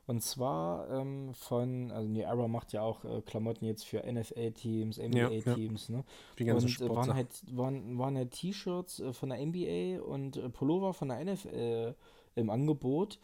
und 0.05 0.21
zwar 0.21 0.89
ähm, 0.89 1.33
von, 1.33 1.91
also 1.91 2.09
New 2.09 2.21
Era 2.21 2.47
macht 2.47 2.73
ja 2.73 2.81
auch 2.81 3.05
äh, 3.05 3.21
Klamotten 3.21 3.65
jetzt 3.65 3.85
für 3.85 3.99
NFL-Teams, 3.99 4.97
NBA-Teams, 4.97 5.87
ja, 5.87 5.93
ja. 5.93 5.97
ne? 5.99 6.05
Die 6.39 6.45
ganze 6.45 6.65
und 6.65 6.91
äh, 6.91 6.95
waren 6.95 7.13
halt, 7.13 7.29
waren, 7.55 7.97
waren 7.97 8.17
halt 8.17 8.31
T-Shirts 8.31 8.99
äh, 8.99 9.13
von 9.13 9.29
der 9.29 9.45
NBA 9.45 10.01
und 10.03 10.37
äh, 10.37 10.49
Pullover 10.49 10.93
von 10.93 11.07
der 11.07 11.23
NFL 11.23 11.95
im 12.35 12.49
Angebot. 12.49 13.19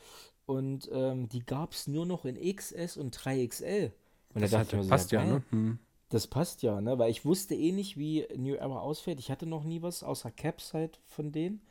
Und 0.45 0.89
ähm, 0.91 1.29
die 1.29 1.45
gab 1.45 1.73
es 1.73 1.87
nur 1.87 2.05
noch 2.05 2.25
in 2.25 2.35
XS 2.35 2.97
und 2.97 3.15
3XL. 3.15 3.91
Und 4.33 4.41
das, 4.41 4.53
hat, 4.53 4.73
das 4.73 4.87
passt 4.87 5.11
ja, 5.11 5.23
ne? 5.23 5.43
Hm. 5.49 5.79
Das 6.09 6.25
passt 6.25 6.63
ja, 6.63 6.81
ne? 6.81 6.97
Weil 6.97 7.11
ich 7.11 7.23
wusste 7.25 7.55
eh 7.55 7.71
nicht, 7.71 7.97
wie 7.97 8.25
New 8.35 8.55
Era 8.55 8.79
ausfällt. 8.79 9.19
Ich 9.19 9.29
hatte 9.29 9.45
noch 9.45 9.63
nie 9.63 9.81
was 9.81 10.01
außer 10.01 10.31
Caps 10.31 10.73
halt 10.73 10.99
von 11.05 11.31
denen. 11.31 11.61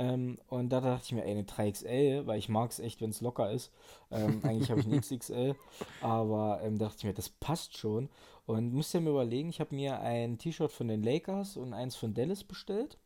Ähm, 0.00 0.38
und 0.48 0.70
da 0.70 0.80
dachte 0.80 1.04
ich 1.04 1.12
mir, 1.12 1.26
ey, 1.26 1.32
eine 1.32 1.42
3XL, 1.42 2.26
weil 2.26 2.38
ich 2.38 2.48
mag 2.48 2.70
es 2.70 2.80
echt, 2.80 3.02
wenn 3.02 3.10
es 3.10 3.20
locker 3.20 3.50
ist. 3.50 3.70
Ähm, 4.10 4.40
eigentlich 4.42 4.70
habe 4.70 4.80
ich 4.80 4.86
eine 4.90 4.98
XXL, 4.98 5.54
aber 6.00 6.60
ähm, 6.62 6.78
dachte 6.78 6.96
ich 6.98 7.04
mir, 7.04 7.12
das 7.12 7.28
passt 7.28 7.76
schon. 7.76 8.08
Und 8.46 8.72
musste 8.72 9.00
mir 9.00 9.10
überlegen, 9.10 9.50
ich 9.50 9.60
habe 9.60 9.74
mir 9.74 10.00
ein 10.00 10.38
T-Shirt 10.38 10.72
von 10.72 10.88
den 10.88 11.02
Lakers 11.02 11.58
und 11.58 11.74
eins 11.74 11.96
von 11.96 12.14
Dallas 12.14 12.44
bestellt. 12.44 12.96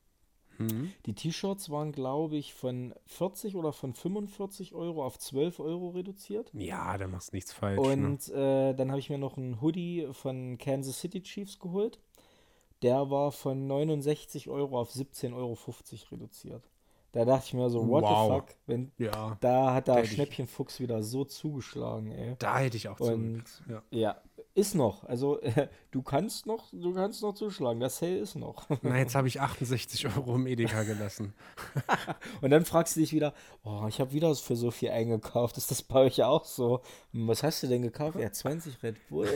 Mhm. 0.59 0.93
Die 1.07 1.15
T-Shirts 1.15 1.69
waren, 1.69 1.91
glaube 1.91 2.37
ich, 2.37 2.55
von 2.55 2.95
40 3.07 3.57
oder 3.57 3.73
von 3.73 3.93
45 3.93 4.73
Euro 4.73 5.05
auf 5.05 5.19
12 5.19 5.59
Euro 5.59 5.91
reduziert. 5.91 6.53
Ja, 6.55 6.97
da 6.97 7.09
machst 7.09 7.33
nichts 7.33 7.53
falsch. 7.53 7.81
Und 7.81 8.29
ne? 8.29 8.71
äh, 8.71 8.75
dann 8.77 8.91
habe 8.91 9.01
ich 9.01 9.11
mir 9.11 9.19
noch 9.19 9.37
einen 9.37 9.61
Hoodie 9.61 10.07
von 10.13 10.59
Kansas 10.59 11.01
City 11.01 11.25
Chiefs 11.25 11.59
geholt. 11.59 11.99
Der 12.83 13.11
war 13.11 13.33
von 13.33 13.67
69 13.67 14.49
Euro 14.49 14.79
auf 14.79 14.93
17,50 14.93 15.35
Euro 15.35 15.59
reduziert. 16.13 16.63
Da 17.15 17.25
dachte 17.25 17.45
ich 17.47 17.55
mir 17.55 17.71
so, 17.71 17.87
what 17.87 18.03
wow. 18.03 18.27
the 18.27 18.35
fuck? 18.35 18.59
Wenn, 18.67 18.91
ja, 18.99 19.37
da 19.41 19.73
hat 19.73 19.87
der 19.87 20.05
Schnäppchenfuchs 20.05 20.81
wieder 20.81 21.01
so 21.05 21.25
zugeschlagen, 21.25 22.11
ey. 22.11 22.35
Da 22.41 22.59
hätte 22.59 22.77
ich 22.77 22.89
auch 22.89 22.99
Und, 22.99 23.45
ja. 23.69 23.83
ja. 23.91 24.17
ist 24.55 24.75
noch. 24.75 25.05
Also 25.05 25.41
äh, 25.41 25.69
du 25.93 26.03
kannst 26.03 26.47
noch, 26.47 26.73
du 26.73 26.93
kannst 26.93 27.23
noch 27.23 27.33
zuschlagen. 27.35 27.79
Das 27.79 27.99
Sale 27.99 28.19
ist 28.19 28.35
noch. 28.35 28.69
Na, 28.83 28.99
jetzt 28.99 29.15
habe 29.15 29.29
ich 29.29 29.41
68 29.41 30.09
Euro 30.09 30.35
im 30.35 30.49
Edeka 30.49 30.83
gelassen. 30.83 31.35
Und 32.41 32.51
dann 32.51 32.65
fragst 32.65 32.97
du 32.97 33.01
dich 33.01 33.13
wieder, 33.13 33.33
oh, 33.63 33.85
ich 33.89 34.01
habe 34.01 34.13
wieder 34.13 34.35
für 34.35 34.57
so 34.57 34.73
viel 34.73 34.91
eingekauft. 34.91 35.57
Ist 35.57 35.71
das 35.71 35.85
bei 35.85 36.01
euch 36.01 36.21
auch 36.25 36.45
so? 36.45 36.81
Was 37.13 37.45
hast 37.45 37.63
du 37.63 37.69
denn 37.69 37.83
gekauft? 37.83 38.19
Ja, 38.19 38.33
20 38.33 38.83
Red 38.83 38.97
Bull. 39.09 39.29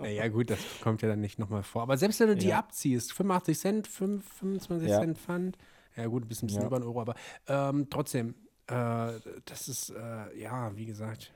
naja, 0.00 0.26
gut, 0.26 0.50
das 0.50 0.58
kommt 0.82 1.00
ja 1.00 1.08
dann 1.08 1.20
nicht 1.20 1.38
nochmal 1.38 1.62
vor. 1.62 1.82
Aber 1.82 1.96
selbst 1.96 2.18
wenn 2.18 2.26
du 2.26 2.36
die 2.36 2.54
abziehst, 2.54 3.12
85 3.12 3.56
Cent, 3.56 3.86
5, 3.86 4.28
25 4.40 4.88
Cent 4.88 5.18
Pfand 5.18 5.56
ja, 5.98 6.06
gut, 6.06 6.24
ein 6.24 6.28
bisschen, 6.28 6.46
bisschen 6.46 6.62
ja. 6.62 6.66
über 6.68 6.76
einen 6.76 6.86
Euro, 6.86 7.00
aber 7.00 7.14
ähm, 7.48 7.88
trotzdem, 7.90 8.34
äh, 8.68 9.12
das 9.44 9.68
ist, 9.68 9.90
äh, 9.90 10.40
ja, 10.40 10.74
wie 10.76 10.86
gesagt, 10.86 11.34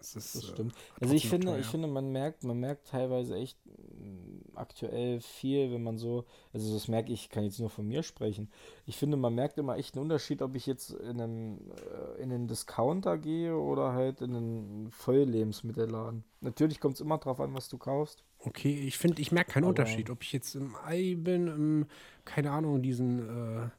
das, 0.00 0.16
ist, 0.16 0.34
das 0.34 0.46
stimmt. 0.46 0.74
Äh, 0.74 0.76
also 1.00 1.14
ich 1.14 1.28
finde, 1.28 1.58
ich 1.58 1.66
finde, 1.66 1.88
man 1.88 2.10
merkt, 2.10 2.44
man 2.44 2.58
merkt 2.58 2.88
teilweise 2.88 3.36
echt 3.36 3.58
mh, 3.66 4.56
aktuell 4.56 5.20
viel, 5.20 5.70
wenn 5.72 5.82
man 5.82 5.98
so, 5.98 6.24
also 6.52 6.72
das 6.74 6.88
merke 6.88 7.12
ich, 7.12 7.28
kann 7.28 7.44
jetzt 7.44 7.60
nur 7.60 7.70
von 7.70 7.86
mir 7.86 8.02
sprechen. 8.02 8.50
Ich 8.86 8.96
finde, 8.96 9.16
man 9.16 9.34
merkt 9.34 9.58
immer 9.58 9.76
echt 9.76 9.94
einen 9.94 10.02
Unterschied, 10.04 10.42
ob 10.42 10.56
ich 10.56 10.66
jetzt 10.66 10.90
in 10.90 11.20
einen, 11.20 11.70
äh, 11.70 12.22
in 12.22 12.32
einen 12.32 12.48
Discounter 12.48 13.18
gehe 13.18 13.56
oder 13.56 13.92
halt 13.92 14.22
in 14.22 14.34
einen 14.34 14.90
Volllebensmittelladen. 14.90 16.24
Natürlich 16.40 16.80
kommt 16.80 16.94
es 16.94 17.00
immer 17.00 17.18
drauf 17.18 17.40
an, 17.40 17.54
was 17.54 17.68
du 17.68 17.78
kaufst. 17.78 18.24
Okay, 18.38 18.74
ich 18.86 18.96
finde, 18.96 19.20
ich 19.20 19.32
merke 19.32 19.52
keinen 19.52 19.64
Aber 19.64 19.70
Unterschied, 19.70 20.08
ob 20.10 20.22
ich 20.22 20.32
jetzt 20.32 20.54
im 20.54 20.74
Ei 20.84 21.14
bin, 21.16 21.46
im, 21.48 21.86
keine 22.24 22.50
Ahnung, 22.52 22.82
diesen 22.82 23.18
äh, 23.18 23.70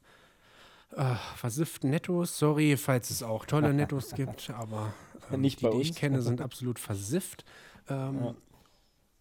äh, 0.96 1.14
versifften 1.36 1.90
Nettos. 1.90 2.38
Sorry, 2.38 2.76
falls 2.76 3.10
es 3.10 3.22
auch 3.22 3.46
tolle 3.46 3.72
Nettos 3.72 4.10
gibt, 4.14 4.50
aber 4.50 4.92
ähm, 5.32 5.40
Nicht 5.40 5.60
die, 5.60 5.70
die 5.70 5.80
ich 5.80 5.94
kenne, 5.94 6.22
sind 6.22 6.40
absolut 6.42 6.78
versifft. 6.78 7.44
Ähm, 7.88 8.20
ja. 8.22 8.34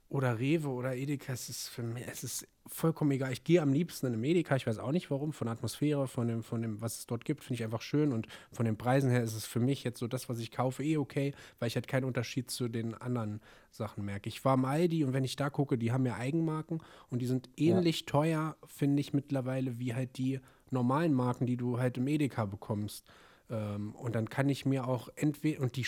oder 0.09 0.37
Rewe 0.39 0.69
oder 0.69 0.95
Edeka, 0.95 1.33
es 1.33 1.49
ist 1.49 1.69
für 1.69 1.81
mich, 1.81 2.05
es 2.07 2.23
ist 2.23 2.47
vollkommen 2.67 3.11
egal. 3.11 3.31
Ich 3.31 3.43
gehe 3.43 3.61
am 3.61 3.73
liebsten 3.73 4.05
in 4.05 4.13
eine 4.13 4.27
Edeka, 4.27 4.55
ich 4.55 4.67
weiß 4.67 4.77
auch 4.77 4.91
nicht 4.91 5.09
warum, 5.09 5.33
von 5.33 5.47
der 5.47 5.53
Atmosphäre, 5.53 6.07
von 6.07 6.27
dem, 6.27 6.43
von 6.43 6.61
dem, 6.61 6.79
was 6.79 6.99
es 6.99 7.07
dort 7.07 7.25
gibt, 7.25 7.43
finde 7.43 7.55
ich 7.55 7.63
einfach 7.63 7.81
schön 7.81 8.13
und 8.13 8.27
von 8.51 8.65
den 8.65 8.77
Preisen 8.77 9.09
her 9.09 9.23
ist 9.23 9.33
es 9.33 9.45
für 9.45 9.59
mich 9.59 9.83
jetzt 9.83 9.99
so 9.99 10.07
das, 10.07 10.29
was 10.29 10.37
ich 10.39 10.51
kaufe, 10.51 10.83
eh 10.83 10.97
okay, 10.97 11.33
weil 11.59 11.67
ich 11.67 11.75
halt 11.75 11.87
keinen 11.87 12.05
Unterschied 12.05 12.51
zu 12.51 12.67
den 12.67 12.93
anderen 12.93 13.41
Sachen 13.71 14.05
merke. 14.05 14.29
Ich 14.29 14.45
war 14.45 14.53
am 14.53 14.65
Aldi 14.65 15.03
und 15.03 15.13
wenn 15.13 15.23
ich 15.23 15.35
da 15.35 15.49
gucke, 15.49 15.77
die 15.77 15.91
haben 15.91 16.05
ja 16.05 16.15
Eigenmarken 16.15 16.81
und 17.09 17.19
die 17.19 17.27
sind 17.27 17.49
ähnlich 17.57 18.01
ja. 18.01 18.05
teuer, 18.05 18.57
finde 18.67 19.01
ich 19.01 19.13
mittlerweile, 19.13 19.79
wie 19.79 19.95
halt 19.95 20.17
die 20.17 20.39
normalen 20.71 21.13
Marken, 21.13 21.45
die 21.45 21.57
du 21.57 21.79
halt 21.79 21.97
im 21.97 22.07
Edeka 22.07 22.45
bekommst. 22.45 23.05
Ähm, 23.49 23.93
und 23.95 24.15
dann 24.15 24.29
kann 24.29 24.49
ich 24.49 24.65
mir 24.65 24.87
auch 24.87 25.09
entweder, 25.15 25.61
und 25.61 25.75
die 25.75 25.85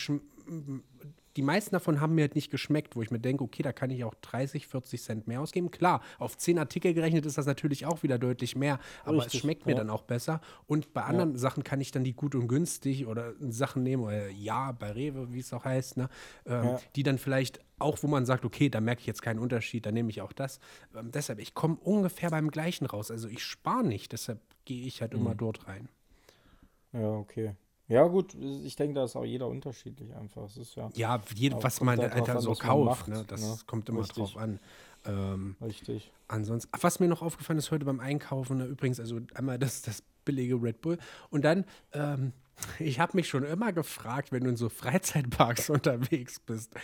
die 1.36 1.42
meisten 1.42 1.72
davon 1.72 2.00
haben 2.00 2.14
mir 2.14 2.22
halt 2.22 2.34
nicht 2.34 2.50
geschmeckt, 2.50 2.94
wo 2.94 3.02
ich 3.02 3.10
mir 3.10 3.18
denke, 3.18 3.42
okay, 3.42 3.62
da 3.62 3.72
kann 3.72 3.90
ich 3.90 4.04
auch 4.04 4.14
30, 4.14 4.66
40 4.66 5.02
Cent 5.02 5.26
mehr 5.26 5.40
ausgeben. 5.40 5.70
Klar, 5.70 6.00
auf 6.18 6.38
10 6.38 6.58
Artikel 6.58 6.94
gerechnet 6.94 7.26
ist 7.26 7.38
das 7.38 7.46
natürlich 7.46 7.86
auch 7.86 8.02
wieder 8.02 8.18
deutlich 8.18 8.54
mehr, 8.54 8.78
aber 9.04 9.18
Richtig, 9.18 9.34
es 9.34 9.40
schmeckt 9.40 9.66
mir 9.66 9.72
ja. 9.72 9.78
dann 9.78 9.90
auch 9.90 10.02
besser. 10.02 10.40
Und 10.66 10.92
bei 10.94 11.02
anderen 11.02 11.32
ja. 11.32 11.38
Sachen 11.38 11.64
kann 11.64 11.80
ich 11.80 11.90
dann 11.90 12.04
die 12.04 12.12
gut 12.12 12.34
und 12.34 12.46
günstig 12.46 13.06
oder 13.06 13.32
Sachen 13.40 13.82
nehmen, 13.82 14.04
oder 14.04 14.28
ja, 14.28 14.72
bei 14.72 14.92
Rewe, 14.92 15.32
wie 15.32 15.40
es 15.40 15.52
auch 15.52 15.64
heißt, 15.64 15.96
ne, 15.96 16.08
ähm, 16.46 16.64
ja. 16.64 16.80
die 16.94 17.02
dann 17.02 17.18
vielleicht 17.18 17.60
auch, 17.78 17.98
wo 18.02 18.06
man 18.06 18.24
sagt, 18.24 18.44
okay, 18.44 18.68
da 18.68 18.80
merke 18.80 19.00
ich 19.00 19.06
jetzt 19.06 19.22
keinen 19.22 19.40
Unterschied, 19.40 19.86
dann 19.86 19.94
nehme 19.94 20.10
ich 20.10 20.22
auch 20.22 20.32
das. 20.32 20.60
Ähm, 20.94 21.10
deshalb, 21.10 21.40
ich 21.40 21.54
komme 21.54 21.76
ungefähr 21.76 22.30
beim 22.30 22.50
gleichen 22.50 22.86
raus. 22.86 23.10
Also 23.10 23.28
ich 23.28 23.42
spare 23.42 23.84
nicht, 23.84 24.12
deshalb 24.12 24.40
gehe 24.64 24.86
ich 24.86 25.00
halt 25.00 25.12
mhm. 25.12 25.20
immer 25.20 25.34
dort 25.34 25.66
rein. 25.66 25.88
Ja, 26.92 27.10
okay. 27.10 27.54
Ja, 27.86 28.06
gut, 28.06 28.34
ich 28.34 28.76
denke, 28.76 28.94
da 28.94 29.04
ist 29.04 29.14
auch 29.14 29.24
jeder 29.24 29.46
unterschiedlich 29.46 30.14
einfach. 30.14 30.44
Es 30.44 30.56
ist 30.56 30.74
ja, 30.74 30.88
ja 30.94 31.20
jede, 31.34 31.62
was 31.62 31.82
man 31.82 32.00
einfach 32.00 32.40
so 32.40 32.54
kauft, 32.54 33.08
ne? 33.08 33.24
das 33.26 33.42
ne? 33.42 33.56
kommt 33.66 33.88
immer 33.90 34.00
Richtig. 34.00 34.16
drauf 34.16 34.36
an. 34.38 34.58
Ähm, 35.06 35.56
Richtig. 35.60 36.10
Ansonsten, 36.28 36.70
was 36.80 36.98
mir 36.98 37.08
noch 37.08 37.20
aufgefallen 37.20 37.58
ist 37.58 37.70
heute 37.70 37.84
beim 37.84 38.00
Einkaufen, 38.00 38.56
ne, 38.56 38.64
übrigens, 38.64 39.00
also 39.00 39.20
einmal 39.34 39.58
das, 39.58 39.82
das 39.82 40.02
billige 40.24 40.54
Red 40.54 40.80
Bull 40.80 40.98
und 41.28 41.44
dann 41.44 41.66
ähm, 41.92 42.32
ich 42.78 43.00
habe 43.00 43.16
mich 43.16 43.28
schon 43.28 43.44
immer 43.44 43.72
gefragt, 43.72 44.32
wenn 44.32 44.44
du 44.44 44.50
in 44.50 44.56
so 44.56 44.68
Freizeitparks 44.68 45.70
unterwegs 45.70 46.40
bist, 46.40 46.74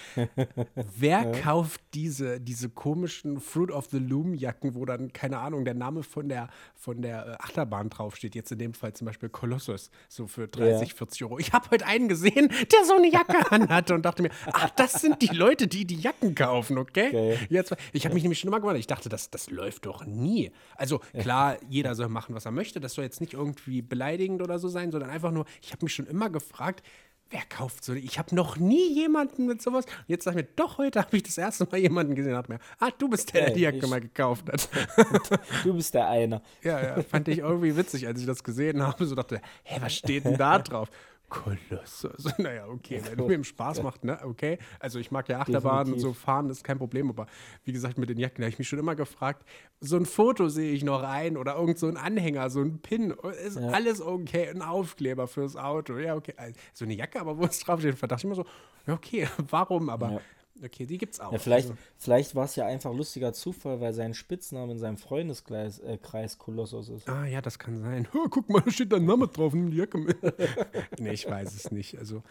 wer 0.75 1.33
kauft 1.33 1.81
diese, 1.95 2.41
diese 2.41 2.69
komischen 2.69 3.41
Fruit 3.41 3.71
of 3.71 3.87
the 3.87 3.99
Loom 3.99 4.35
Jacken, 4.35 4.75
wo 4.75 4.85
dann, 4.85 5.13
keine 5.13 5.39
Ahnung, 5.39 5.65
der 5.65 5.75
Name 5.75 6.03
von 6.03 6.29
der, 6.29 6.49
von 6.75 7.03
der 7.03 7.27
äh, 7.27 7.31
Achterbahn 7.43 7.91
draufsteht, 7.91 8.35
jetzt 8.35 8.53
in 8.53 8.59
dem 8.59 8.75
Fall 8.75 8.93
zum 8.93 9.07
Beispiel 9.07 9.29
Colossus, 9.29 9.91
so 10.09 10.27
für 10.27 10.49
30, 10.49 10.89
ja. 10.89 10.97
40 10.97 11.25
Euro. 11.25 11.39
Ich 11.39 11.53
habe 11.53 11.71
heute 11.71 11.87
einen 11.87 12.09
gesehen, 12.09 12.49
der 12.49 12.85
so 12.85 12.95
eine 12.95 13.11
Jacke 13.11 13.51
anhatte 13.53 13.95
und 13.95 14.03
dachte 14.05 14.23
mir, 14.23 14.31
ach, 14.53 14.71
das 14.71 14.95
sind 14.95 15.23
die 15.23 15.35
Leute, 15.35 15.67
die 15.67 15.85
die 15.85 15.97
Jacken 15.97 16.35
kaufen, 16.35 16.79
okay? 16.79 17.09
okay. 17.09 17.39
Jetzt, 17.49 17.75
ich 17.93 18.05
habe 18.05 18.15
mich 18.15 18.23
nämlich 18.23 18.41
schon 18.41 18.49
immer 18.49 18.61
gewundert, 18.61 18.81
ich 18.81 18.87
dachte, 18.87 19.09
das, 19.09 19.31
das 19.31 19.51
läuft 19.51 19.87
doch 19.87 20.05
nie. 20.05 20.51
Also 20.77 21.01
klar, 21.19 21.59
jeder 21.69 21.95
soll 21.95 22.09
machen, 22.09 22.35
was 22.35 22.45
er 22.45 22.53
möchte, 22.53 22.81
das 22.81 22.95
soll 22.95 23.05
jetzt 23.05 23.21
nicht 23.21 23.35
irgendwie 23.35 23.83
beleidigend 23.83 24.43
oder 24.43 24.59
so 24.59 24.69
sein, 24.69 24.91
sondern 24.91 25.11
einfach 25.11 25.31
nur, 25.31 25.47
ich 25.63 25.73
habe 25.73 25.85
mich 25.85 25.95
schon 25.95 26.07
immer 26.07 26.31
gefragt, 26.31 26.83
wer 27.31 27.43
kauft 27.49 27.85
so? 27.85 27.95
Ich 27.95 28.19
habe 28.19 28.35
noch 28.35 28.57
nie 28.57 28.93
jemanden 28.93 29.47
mit 29.47 29.63
sowas. 29.63 29.85
Und 29.85 30.05
jetzt 30.09 30.25
sag 30.25 30.33
ich 30.33 30.37
mir, 30.37 30.49
doch, 30.57 30.79
heute 30.79 31.01
habe 31.01 31.17
ich 31.17 31.23
das 31.23 31.39
erste 31.39 31.67
Mal 31.71 31.79
jemanden 31.79 32.15
gesehen, 32.15 32.37
hat 32.37 32.49
mir, 32.49 32.59
ah, 32.79 32.91
du 32.99 33.09
bist 33.09 33.33
der, 33.33 33.47
der 33.47 33.55
die 33.55 33.61
Jacke 33.61 33.87
mal 33.87 34.01
gekauft 34.01 34.51
hat. 34.51 34.69
du 35.65 35.75
bist 35.75 35.95
der 35.95 36.09
eine. 36.09 36.43
Ja, 36.63 36.83
ja, 36.83 37.03
fand 37.03 37.29
ich 37.29 37.39
irgendwie 37.39 37.77
witzig, 37.77 38.07
als 38.07 38.21
ich 38.21 38.27
das 38.27 38.43
gesehen 38.43 38.83
habe. 38.83 39.07
So 39.07 39.15
dachte, 39.15 39.41
hä, 39.63 39.79
was 39.81 39.95
steht 39.95 40.25
denn 40.25 40.37
da 40.37 40.59
drauf? 40.59 40.91
Kolossus. 41.31 42.25
Naja, 42.39 42.67
okay, 42.67 43.01
wenn 43.15 43.27
mir 43.39 43.45
Spaß 43.45 43.83
macht, 43.83 44.05
ne, 44.05 44.19
okay. 44.25 44.59
Also 44.79 44.99
ich 44.99 45.11
mag 45.11 45.29
ja 45.29 45.41
Achterbahn 45.41 45.93
und 45.93 45.99
so 46.01 46.13
fahren, 46.13 46.51
ist 46.51 46.65
kein 46.65 46.79
Problem, 46.79 47.09
aber 47.09 47.27
wie 47.65 47.73
gesagt, 47.73 47.97
mit 47.97 48.11
den 48.11 48.19
Jacken 48.19 48.45
habe 48.45 48.51
ich 48.51 48.59
mich 48.59 48.69
schon 48.69 48.79
immer 48.79 48.95
gefragt, 48.95 49.47
so 49.81 49.97
ein 49.97 50.05
Foto 50.05 50.49
sehe 50.49 50.73
ich 50.73 50.85
noch 50.85 51.03
ein 51.03 51.37
oder 51.37 51.55
irgend 51.57 51.79
so 51.79 51.87
ein 51.87 51.97
Anhänger, 51.97 52.51
so 52.51 52.61
ein 52.61 52.81
Pin, 52.81 53.15
ist 53.47 53.59
ja. 53.59 53.69
alles 53.69 54.03
okay, 54.03 54.49
ein 54.49 54.61
Aufkleber 54.61 55.27
fürs 55.27 55.57
Auto, 55.57 55.97
ja, 55.97 56.17
okay. 56.17 56.35
Also, 56.37 56.55
so 56.75 56.85
eine 56.85 56.95
Jacke, 56.95 57.21
aber 57.21 57.39
wo 57.39 57.45
es 57.45 57.61
draufsteht, 57.61 57.97
verdachte 57.97 58.21
ich 58.21 58.25
immer 58.25 58.35
so, 58.35 58.45
ja, 58.87 58.95
okay, 58.95 59.29
warum, 59.49 59.89
aber 59.89 60.11
ja. 60.11 60.21
Okay, 60.63 60.87
die 60.87 60.99
gibt's 60.99 61.21
auch. 61.21 61.33
Ja, 61.33 61.39
vielleicht 61.39 61.71
also. 61.71 61.81
vielleicht 61.97 62.35
war 62.35 62.45
es 62.45 62.57
ja 62.57 62.67
einfach 62.67 62.93
lustiger 62.93 63.33
Zufall, 63.33 63.81
weil 63.81 63.93
sein 63.93 64.15
Spitzname 64.15 64.73
in 64.73 64.79
seinem 64.79 64.99
Freundeskreis 64.99 65.79
äh, 65.79 65.99
Kreis 65.99 66.39
Kolossus 66.39 66.89
ist. 66.89 67.09
Ah, 67.09 67.27
ja, 67.27 67.41
das 67.41 67.59
kann 67.59 67.79
sein. 67.79 68.07
Oh, 68.15 68.29
guck 68.29 68.49
mal, 68.49 68.61
da 68.61 68.71
steht 68.71 68.93
dein 68.93 69.05
Name 69.05 69.29
drauf, 69.29 69.55
nimm 69.55 69.71
die 69.71 69.79
Jacke 69.79 69.99
mit. 69.99 70.19
nee, 70.99 71.13
ich 71.13 71.29
weiß 71.29 71.55
es 71.55 71.71
nicht. 71.71 71.99
Also, 71.99 72.23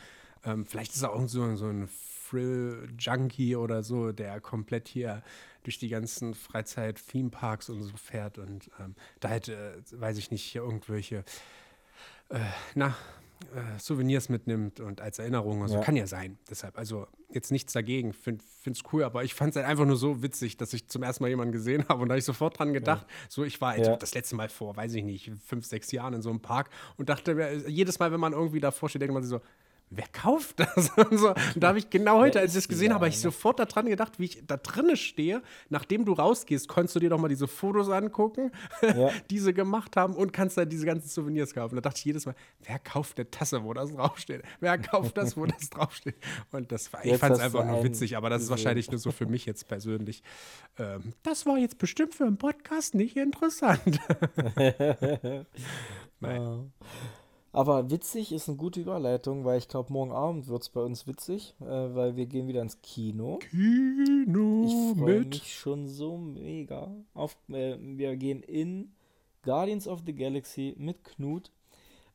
ähm, 0.46 0.66
vielleicht 0.66 0.94
ist 0.94 1.02
er 1.02 1.14
auch 1.14 1.28
so, 1.28 1.56
so 1.56 1.66
ein 1.66 1.88
Frill-Junkie 1.88 3.56
oder 3.56 3.82
so, 3.84 4.12
der 4.12 4.40
komplett 4.40 4.88
hier 4.88 5.24
durch 5.64 5.80
die 5.80 5.90
ganzen 5.90 6.34
Freizeit-Theme-Parks 6.36 7.70
und 7.70 7.84
so 7.84 7.98
fährt 7.98 8.38
und 8.38 8.70
ähm, 8.80 8.96
da 9.20 9.30
hätte, 9.30 9.54
äh, 9.54 10.00
weiß 10.00 10.18
ich 10.18 10.32
nicht, 10.32 10.44
hier 10.44 10.62
irgendwelche, 10.62 11.24
äh, 12.30 12.40
na, 12.76 12.96
äh, 13.56 13.80
Souvenirs 13.80 14.30
mitnimmt 14.30 14.80
und 14.80 15.02
als 15.02 15.20
Erinnerung. 15.20 15.62
Also 15.62 15.76
ja. 15.76 15.82
kann 15.82 15.96
ja 15.96 16.08
sein. 16.08 16.38
Deshalb, 16.50 16.78
also 16.78 17.08
jetzt 17.30 17.52
nichts 17.52 17.74
dagegen. 17.74 18.14
Finde 18.14 18.44
es 18.66 18.82
cool, 18.92 19.04
aber 19.04 19.24
ich 19.24 19.34
fand 19.34 19.52
es 19.52 19.56
halt 19.56 19.66
einfach 19.66 19.86
nur 19.86 19.96
so 19.96 20.22
witzig, 20.22 20.58
dass 20.58 20.74
ich 20.74 20.88
zum 20.88 21.04
ersten 21.04 21.24
Mal 21.24 21.30
jemanden 21.30 21.52
gesehen 21.52 21.86
habe 21.88 22.02
und 22.02 22.10
da 22.10 22.14
habe 22.14 22.20
ich 22.20 22.26
sofort 22.26 22.60
dran 22.60 22.74
gedacht. 22.74 23.06
Ja. 23.08 23.16
So, 23.30 23.44
ich 23.44 23.62
war 23.62 23.78
ja. 23.78 23.96
das 23.96 24.14
letzte 24.14 24.36
Mal 24.36 24.50
vor, 24.50 24.76
weiß 24.76 24.94
ich 24.94 25.04
nicht, 25.04 25.32
fünf, 25.46 25.66
sechs 25.66 25.92
Jahren 25.92 26.14
in 26.14 26.22
so 26.22 26.30
einem 26.30 26.42
Park 26.42 26.70
und 26.98 27.10
dachte, 27.10 27.64
jedes 27.68 28.00
Mal, 28.00 28.12
wenn 28.12 28.20
man 28.20 28.34
irgendwie 28.34 28.60
davor 28.60 28.90
steht, 28.90 29.02
denkt 29.02 29.14
man 29.14 29.24
sich 29.24 29.30
so, 29.30 29.42
wer 29.90 30.08
kauft 30.12 30.60
das? 30.60 30.90
Und 30.98 31.18
so. 31.18 31.30
Und 31.30 31.58
da 31.58 31.70
habe 31.70 31.80
ich 31.80 31.90
genau 31.90 32.20
heute, 32.20 32.40
als 32.40 32.52
ich 32.52 32.56
das 32.56 32.68
gesehen 32.68 32.94
habe, 32.94 33.08
ich 33.08 33.20
sofort 33.20 33.60
daran 33.60 33.88
gedacht, 33.88 34.20
wie 34.20 34.26
ich 34.26 34.44
da 34.46 34.58
drinnen 34.58 34.98
stehe. 34.98 35.42
Nachdem 35.70 36.06
du 36.06 36.14
rausgehst, 36.14 36.68
konntest 36.68 36.96
du 36.96 37.00
dir 37.00 37.10
doch 37.10 37.20
mal 37.20 37.28
diese 37.28 37.48
Fotos 37.48 37.90
angucken, 37.90 38.52
ja. 38.82 39.10
die 39.30 39.40
sie 39.40 39.54
gemacht 39.54 39.96
haben 39.96 40.16
und 40.16 40.32
kannst 40.32 40.58
dann 40.58 40.70
diese 40.70 40.86
ganzen 40.86 41.10
Souvenirs 41.10 41.54
kaufen. 41.54 41.76
Da 41.76 41.82
dachte 41.82 41.98
ich 42.00 42.06
jedes 42.06 42.26
Mal, 42.26 42.36
wer 42.64 42.80
kauft 42.80 43.18
eine 43.18 43.30
Tasse, 43.30 43.64
wo 43.64 43.74
das 43.74 43.94
draufsteht? 43.94 44.44
Wer 44.60 44.78
kauft 44.78 45.18
das, 45.18 45.36
wo 45.36 45.46
das 45.46 45.70
draufsteht? 45.72 46.16
Und 46.52 46.72
das 46.72 46.92
war, 46.94 47.04
ich 47.06 47.18
fand 47.18 47.36
es 47.36 47.42
einfach 47.42 47.66
nur 47.66 47.84
witzig, 47.84 48.18
aber 48.18 48.30
das 48.30 48.44
ist 48.44 48.50
wahrscheinlich 48.50 48.92
nur 48.92 49.00
so 49.00 49.12
für 49.12 49.26
mich 49.26 49.46
jetzt 49.46 49.68
persönlich. 49.68 50.24
Ähm, 50.78 51.14
das 51.24 51.46
war 51.46 51.58
jetzt 51.58 51.78
bestimmt 51.78 52.14
für 52.14 52.26
einen 52.26 52.38
Podcast 52.38 52.96
nicht 52.96 53.18
interessant. 53.18 54.00
Nein. 56.20 56.72
Aber 57.52 57.90
witzig 57.90 58.32
ist 58.32 58.48
eine 58.48 58.58
gute 58.58 58.80
Überleitung, 58.80 59.44
weil 59.44 59.58
ich 59.58 59.68
glaube, 59.68 59.92
morgen 59.92 60.12
Abend 60.12 60.48
wird 60.48 60.62
es 60.62 60.70
bei 60.70 60.82
uns 60.82 61.08
witzig, 61.08 61.56
äh, 61.62 61.66
weil 61.66 62.16
wir 62.16 62.28
gehen 62.28 62.48
wieder 62.48 62.62
ins 62.62 62.82
Kino. 62.82 63.40
Kino 63.50 64.66
ich 64.66 65.00
freue 65.00 65.26
mich 65.26 65.54
schon 65.54 65.88
so 65.88 66.18
mega. 66.18 66.92
Auf, 67.14 67.36
äh, 67.50 67.78
wir 67.80 68.16
gehen 68.18 68.44
in 68.44 68.92
Guardians 69.42 69.88
of 69.88 70.02
the 70.06 70.14
Galaxy 70.14 70.76
mit 70.78 71.04
Knut. 71.04 71.52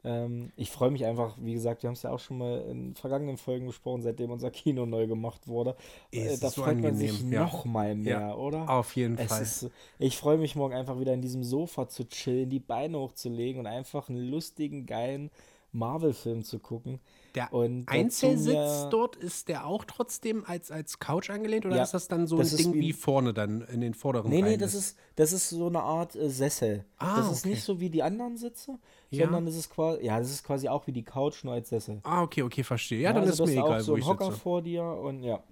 Ähm, 0.05 0.53
ich 0.57 0.71
freue 0.71 0.91
mich 0.91 1.07
einfach, 1.07 1.37
wie 1.41 1.55
gesagt, 1.55 1.83
wir 1.83 1.89
haben 1.89 1.95
es 1.95 2.03
ja 2.03 2.11
auch 2.11 2.19
schon 2.19 2.39
mal 2.39 2.61
in 2.71 2.95
vergangenen 2.95 3.39
Folgen 3.39 3.67
gesprochen, 3.67 4.03
seitdem 4.03 4.31
unser 4.31 4.51
Kino 4.51 4.85
neu 4.85 5.07
gemacht 5.07 5.49
wurde. 5.49 5.77
Äh, 6.13 6.37
da 6.39 6.51
so 6.51 6.63
freut 6.63 6.81
man 6.81 6.95
sich 6.95 7.23
ja. 7.23 7.45
noch 7.45 7.65
mal 7.65 7.95
mehr, 7.95 8.21
ja, 8.21 8.35
oder? 8.35 8.69
Auf 8.69 8.95
jeden 8.97 9.17
es 9.17 9.29
Fall. 9.29 9.43
Ist, 9.43 9.71
ich 9.99 10.17
freue 10.17 10.37
mich 10.37 10.57
morgen 10.57 10.75
einfach 10.75 11.01
wieder 11.01 11.15
in 11.15 11.23
diesem 11.23 11.43
Sofa 11.43 11.89
zu 11.89 12.07
chillen, 12.07 12.51
die 12.51 12.61
Beine 12.61 12.99
hochzulegen 12.99 13.61
und 13.61 13.67
einfach 13.67 14.09
einen 14.11 14.29
lustigen, 14.29 14.85
geilen 14.85 15.31
Marvel-Film 15.73 16.45
zu 16.45 16.59
gucken. 16.59 17.01
Der 17.35 17.53
und 17.53 17.89
Einzelsitz 17.89 18.89
dort, 18.91 19.17
ist 19.17 19.49
der 19.49 19.67
auch 19.67 19.85
trotzdem 19.85 20.45
als, 20.47 20.71
als 20.71 21.01
Couch 21.01 21.31
angelehnt 21.31 21.67
oder 21.67 21.77
ja, 21.77 21.83
ist 21.83 21.93
das 21.93 22.07
dann 22.07 22.29
so 22.29 22.39
ein 22.39 22.49
Ding 22.49 22.75
wie, 22.75 22.81
wie, 22.81 22.93
vorne 22.93 23.35
dann 23.35 23.63
in 23.63 23.81
den 23.81 23.95
vorderen 23.95 24.31
Nee, 24.31 24.43
nee, 24.43 24.57
das 24.57 24.75
ist, 24.75 24.97
das 25.17 25.33
ist 25.33 25.51
so 25.51 25.67
eine 25.67 25.81
Art 25.81 26.15
äh, 26.15 26.31
Sessel. 26.31 26.85
Ah, 26.99 27.17
das 27.17 27.33
ist 27.33 27.47
nicht 27.47 27.65
so 27.65 27.81
wie 27.81 27.91
die 27.91 28.05
anderen 28.05 28.37
Sitze, 28.37 28.79
ja. 29.11 29.25
sondern 29.25 29.49
es 29.49 29.57
ist 29.57 29.71
quasi, 29.71 30.05
ja, 30.05 30.19
das 30.19 30.31
ist 30.31 30.45
quasi 30.45 30.69
auch 30.69 30.87
wie 30.87 30.93
die 30.93 31.03
Couch, 31.03 31.43
nur 31.43 31.55
als 31.55 31.71
Sessel. 31.71 32.01
Ah, 32.05 32.23
okay, 32.23 32.43
okay, 32.43 32.63
verstehe. 32.63 33.01
Ja, 33.01 33.11
ja 33.11 33.15
dann 33.15 33.25
also 33.25 33.45
ist 33.45 33.51
mir 33.51 33.65
egal, 33.65 33.81
so 33.81 33.93
wo 33.93 33.97
ich 33.97 34.07
Hocker 34.07 34.27
sitze. 34.27 34.39
vor 34.39 34.63
dir 34.63 34.85
und 34.85 35.25
ja. 35.25 35.43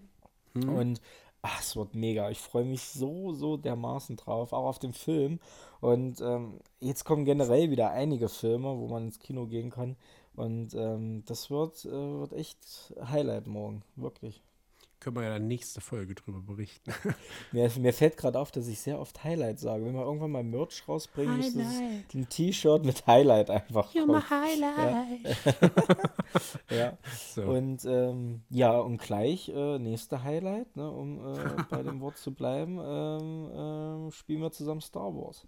Hm. 0.54 0.68
Und 0.68 1.00
ach, 1.42 1.60
es 1.60 1.74
wird 1.74 1.94
mega. 1.94 2.30
Ich 2.30 2.38
freue 2.38 2.64
mich 2.64 2.82
so, 2.82 3.32
so 3.32 3.56
dermaßen 3.56 4.16
drauf, 4.16 4.52
auch 4.52 4.66
auf 4.66 4.78
den 4.78 4.92
Film. 4.92 5.40
Und 5.80 6.20
ähm, 6.20 6.60
jetzt 6.78 7.04
kommen 7.04 7.24
generell 7.24 7.70
wieder 7.70 7.90
einige 7.90 8.28
Filme, 8.28 8.78
wo 8.78 8.86
man 8.86 9.06
ins 9.06 9.18
Kino 9.18 9.46
gehen 9.46 9.70
kann. 9.70 9.96
Und 10.34 10.74
ähm, 10.74 11.24
das 11.26 11.50
wird, 11.50 11.84
äh, 11.84 11.90
wird 11.90 12.32
echt 12.32 12.94
Highlight 13.04 13.46
morgen, 13.46 13.82
wirklich. 13.96 14.42
Können 15.02 15.16
wir 15.16 15.24
ja 15.24 15.30
dann 15.30 15.48
nächste 15.48 15.80
Folge 15.80 16.14
drüber 16.14 16.40
berichten. 16.40 16.94
mir, 17.52 17.68
mir 17.80 17.92
fällt 17.92 18.16
gerade 18.16 18.38
auf, 18.38 18.52
dass 18.52 18.68
ich 18.68 18.80
sehr 18.80 19.00
oft 19.00 19.24
Highlight 19.24 19.58
sage. 19.58 19.84
Wenn 19.84 19.94
wir 19.94 20.04
irgendwann 20.04 20.30
mal 20.30 20.44
Merch 20.44 20.86
rausbringen, 20.86 21.40
ist 21.40 21.58
das 21.58 21.80
ein 22.14 22.28
T-Shirt 22.28 22.84
mit 22.84 23.04
Highlight 23.04 23.50
einfach. 23.50 23.92
You're 23.92 24.06
my 24.06 24.20
Highlight. 24.20 25.20
Ja. 26.70 26.76
ja. 26.76 26.98
So. 27.34 27.42
Und 27.42 27.84
ähm, 27.84 28.42
ja, 28.48 28.78
und 28.78 28.98
gleich 28.98 29.48
äh, 29.48 29.80
nächste 29.80 30.22
Highlight, 30.22 30.76
ne, 30.76 30.88
um 30.88 31.18
äh, 31.34 31.64
bei 31.68 31.82
dem 31.82 32.00
Wort 32.00 32.16
zu 32.16 32.32
bleiben, 32.32 32.78
ähm, 32.80 33.50
ähm 33.52 34.10
spielen 34.12 34.40
wir 34.40 34.52
zusammen 34.52 34.82
Star 34.82 35.12
Wars. 35.12 35.44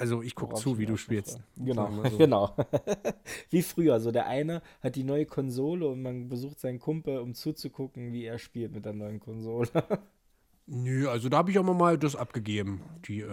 Also 0.00 0.22
ich 0.22 0.34
gucke 0.34 0.54
zu, 0.54 0.78
wie 0.78 0.86
du 0.86 0.96
spielst. 0.96 1.40
Genau, 1.58 1.90
so. 2.10 2.16
genau. 2.16 2.56
wie 3.50 3.60
früher. 3.62 4.00
So 4.00 4.10
der 4.10 4.26
eine 4.26 4.62
hat 4.82 4.96
die 4.96 5.04
neue 5.04 5.26
Konsole 5.26 5.86
und 5.86 6.00
man 6.00 6.28
besucht 6.30 6.58
seinen 6.58 6.78
Kumpel, 6.78 7.18
um 7.18 7.34
zuzugucken, 7.34 8.10
wie 8.12 8.24
er 8.24 8.38
spielt 8.38 8.72
mit 8.72 8.86
der 8.86 8.94
neuen 8.94 9.20
Konsole. 9.20 9.68
Nö, 10.66 11.06
also 11.08 11.28
da 11.28 11.38
habe 11.38 11.50
ich 11.50 11.58
auch 11.58 11.64
mal 11.64 11.98
das 11.98 12.16
abgegeben. 12.16 12.80
Die, 13.06 13.20
äh, 13.20 13.28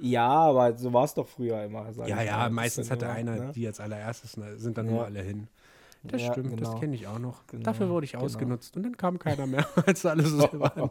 Ja, 0.00 0.28
aber 0.28 0.76
so 0.76 0.92
war 0.92 1.04
es 1.04 1.14
doch 1.14 1.26
früher 1.26 1.64
immer. 1.64 1.90
ja, 2.06 2.20
ja, 2.22 2.50
meistens 2.50 2.90
hatte 2.90 3.06
immer, 3.06 3.14
einer 3.14 3.36
ne? 3.36 3.52
die 3.54 3.66
als 3.66 3.80
allererstes, 3.80 4.36
ne, 4.36 4.58
sind 4.58 4.76
dann 4.76 4.86
Ja. 4.86 4.92
nur 4.92 5.04
alle 5.06 5.22
hin. 5.22 5.48
Das 6.04 6.20
Ja, 6.20 6.32
stimmt, 6.32 6.60
das 6.60 6.68
genau. 6.68 6.80
kenne 6.80 6.94
ich 6.94 7.06
auch 7.06 7.18
noch. 7.18 7.46
Genau, 7.46 7.62
Dafür 7.62 7.88
wurde 7.88 8.04
ich 8.04 8.12
genau. 8.12 8.24
ausgenutzt 8.24 8.76
und 8.76 8.82
dann 8.82 8.96
kam 8.96 9.18
keiner 9.18 9.46
mehr, 9.46 9.66
als 9.86 10.04
alle 10.04 10.24
so 10.24 10.38
waren. 10.52 10.90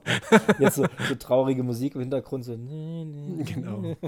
Jetzt 0.60 0.76
so, 0.76 0.86
so 1.08 1.16
traurige 1.16 1.62
Musik 1.64 1.94
im 1.96 2.02
Hintergrund, 2.02 2.44
so. 2.46 2.56
Nee, 2.56 3.06
nee. 3.06 3.44
Genau. 3.44 3.96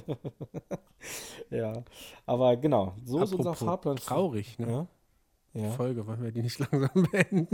Ja, 1.52 1.84
aber 2.26 2.58
genau, 2.58 2.96
so 3.06 3.22
ist 3.22 3.32
unser 3.32 3.52
Apropos 3.52 3.68
Fahrplan. 3.68 3.96
Traurig, 3.98 4.58
ne? 4.58 4.68
Ja. 4.68 4.88
Ja. 5.54 5.72
Folge, 5.72 6.06
wollen 6.06 6.22
wir 6.22 6.34
die 6.34 6.42
nicht 6.42 6.60
langsam 6.60 7.08
beenden? 7.12 7.48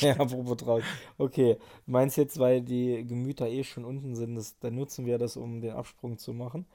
ja, 0.00 0.16
apropos 0.18 0.56
traurig. 0.58 0.84
Okay, 1.16 1.56
du 1.86 1.90
meinst 1.92 2.18
jetzt, 2.18 2.38
weil 2.38 2.60
die 2.60 3.06
Gemüter 3.06 3.48
eh 3.48 3.64
schon 3.64 3.86
unten 3.86 4.14
sind, 4.16 4.34
das, 4.34 4.58
dann 4.58 4.74
nutzen 4.74 5.06
wir 5.06 5.16
das, 5.16 5.38
um 5.38 5.62
den 5.62 5.72
Absprung 5.72 6.18
zu 6.18 6.34
machen. 6.34 6.66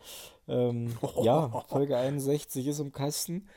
Ähm, 0.47 0.93
ja, 1.21 1.49
Folge 1.67 1.97
61 1.97 2.65
ist 2.65 2.79
im 2.79 2.91
Kasten. 2.91 3.47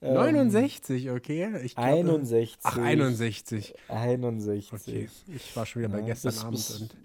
Ähm, 0.00 0.14
69, 0.14 1.10
okay. 1.10 1.48
Ich 1.64 1.74
glaube- 1.74 1.88
61. 1.90 2.58
Ach, 2.62 2.76
61. 2.78 3.74
61. 3.88 4.72
Okay, 4.72 5.08
ich 5.34 5.56
war 5.56 5.66
schon 5.66 5.82
wieder 5.82 5.90
bei 5.90 6.00
Ja, 6.00 6.06
gestern 6.06 6.30
bis- 6.30 6.40
Abend 6.44 6.52
bis- 6.52 6.80
und 6.80 6.96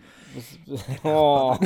bis- 0.65 0.81
Oh. 1.03 1.57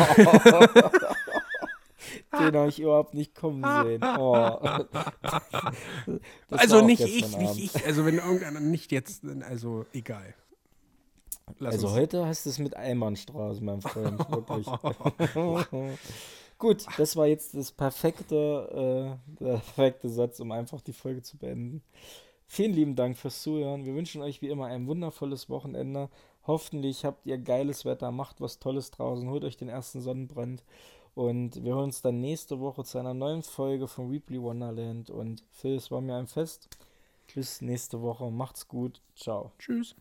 Den 2.33 2.55
habe 2.55 2.69
ich 2.69 2.79
überhaupt 2.79 3.13
nicht 3.13 3.35
kommen 3.35 3.63
sehen. 3.83 4.01
Oh. 4.19 4.59
Also 6.49 6.81
nicht 6.85 7.01
ich, 7.01 7.37
nicht 7.37 7.57
ich, 7.75 7.85
also 7.85 8.05
wenn 8.05 8.15
irgendeiner 8.17 8.59
nicht 8.59 8.91
jetzt, 8.91 9.23
also 9.41 9.85
egal. 9.93 10.33
Lass 11.59 11.75
Also 11.75 11.87
uns- 11.87 11.95
heute 11.97 12.25
hast 12.25 12.45
du 12.45 12.49
es 12.49 12.59
mit 12.59 12.75
Einbahnstraße, 12.75 13.63
mein 13.63 13.81
Freund, 13.81 14.19
wirklich. 14.29 14.67
Gut, 16.57 16.85
das 16.97 17.15
war 17.15 17.27
jetzt 17.27 17.53
das 17.53 17.71
perfekte, 17.71 19.19
äh, 19.39 19.43
der 19.43 19.57
perfekte 19.57 20.09
Satz, 20.09 20.39
um 20.39 20.51
einfach 20.51 20.81
die 20.81 20.93
Folge 20.93 21.21
zu 21.21 21.37
beenden. 21.37 21.83
Vielen 22.47 22.73
lieben 22.73 22.95
Dank 22.95 23.17
fürs 23.17 23.43
Zuhören. 23.43 23.85
Wir 23.85 23.93
wünschen 23.93 24.21
euch 24.21 24.41
wie 24.41 24.49
immer 24.49 24.67
ein 24.67 24.87
wundervolles 24.87 25.49
Wochenende. 25.49 26.09
Hoffentlich 26.47 27.05
habt 27.05 27.25
ihr 27.25 27.37
geiles 27.37 27.83
Wetter, 27.85 28.11
macht 28.11 28.41
was 28.41 28.59
Tolles 28.59 28.89
draußen, 28.89 29.29
holt 29.29 29.43
euch 29.43 29.57
den 29.57 29.69
ersten 29.69 30.01
Sonnenbrand. 30.01 30.63
Und 31.13 31.63
wir 31.63 31.73
hören 31.73 31.85
uns 31.85 32.01
dann 32.01 32.21
nächste 32.21 32.59
Woche 32.59 32.83
zu 32.83 32.99
einer 32.99 33.13
neuen 33.13 33.43
Folge 33.43 33.87
von 33.87 34.11
Weebly 34.11 34.41
Wonderland. 34.41 35.09
Und 35.09 35.43
Phil, 35.51 35.75
es 35.75 35.91
war 35.91 36.01
mir 36.01 36.15
ein 36.15 36.27
Fest. 36.27 36.69
Bis 37.35 37.61
nächste 37.61 38.01
Woche. 38.01 38.31
Macht's 38.31 38.67
gut. 38.67 39.01
Ciao. 39.15 39.51
Tschüss. 39.59 39.95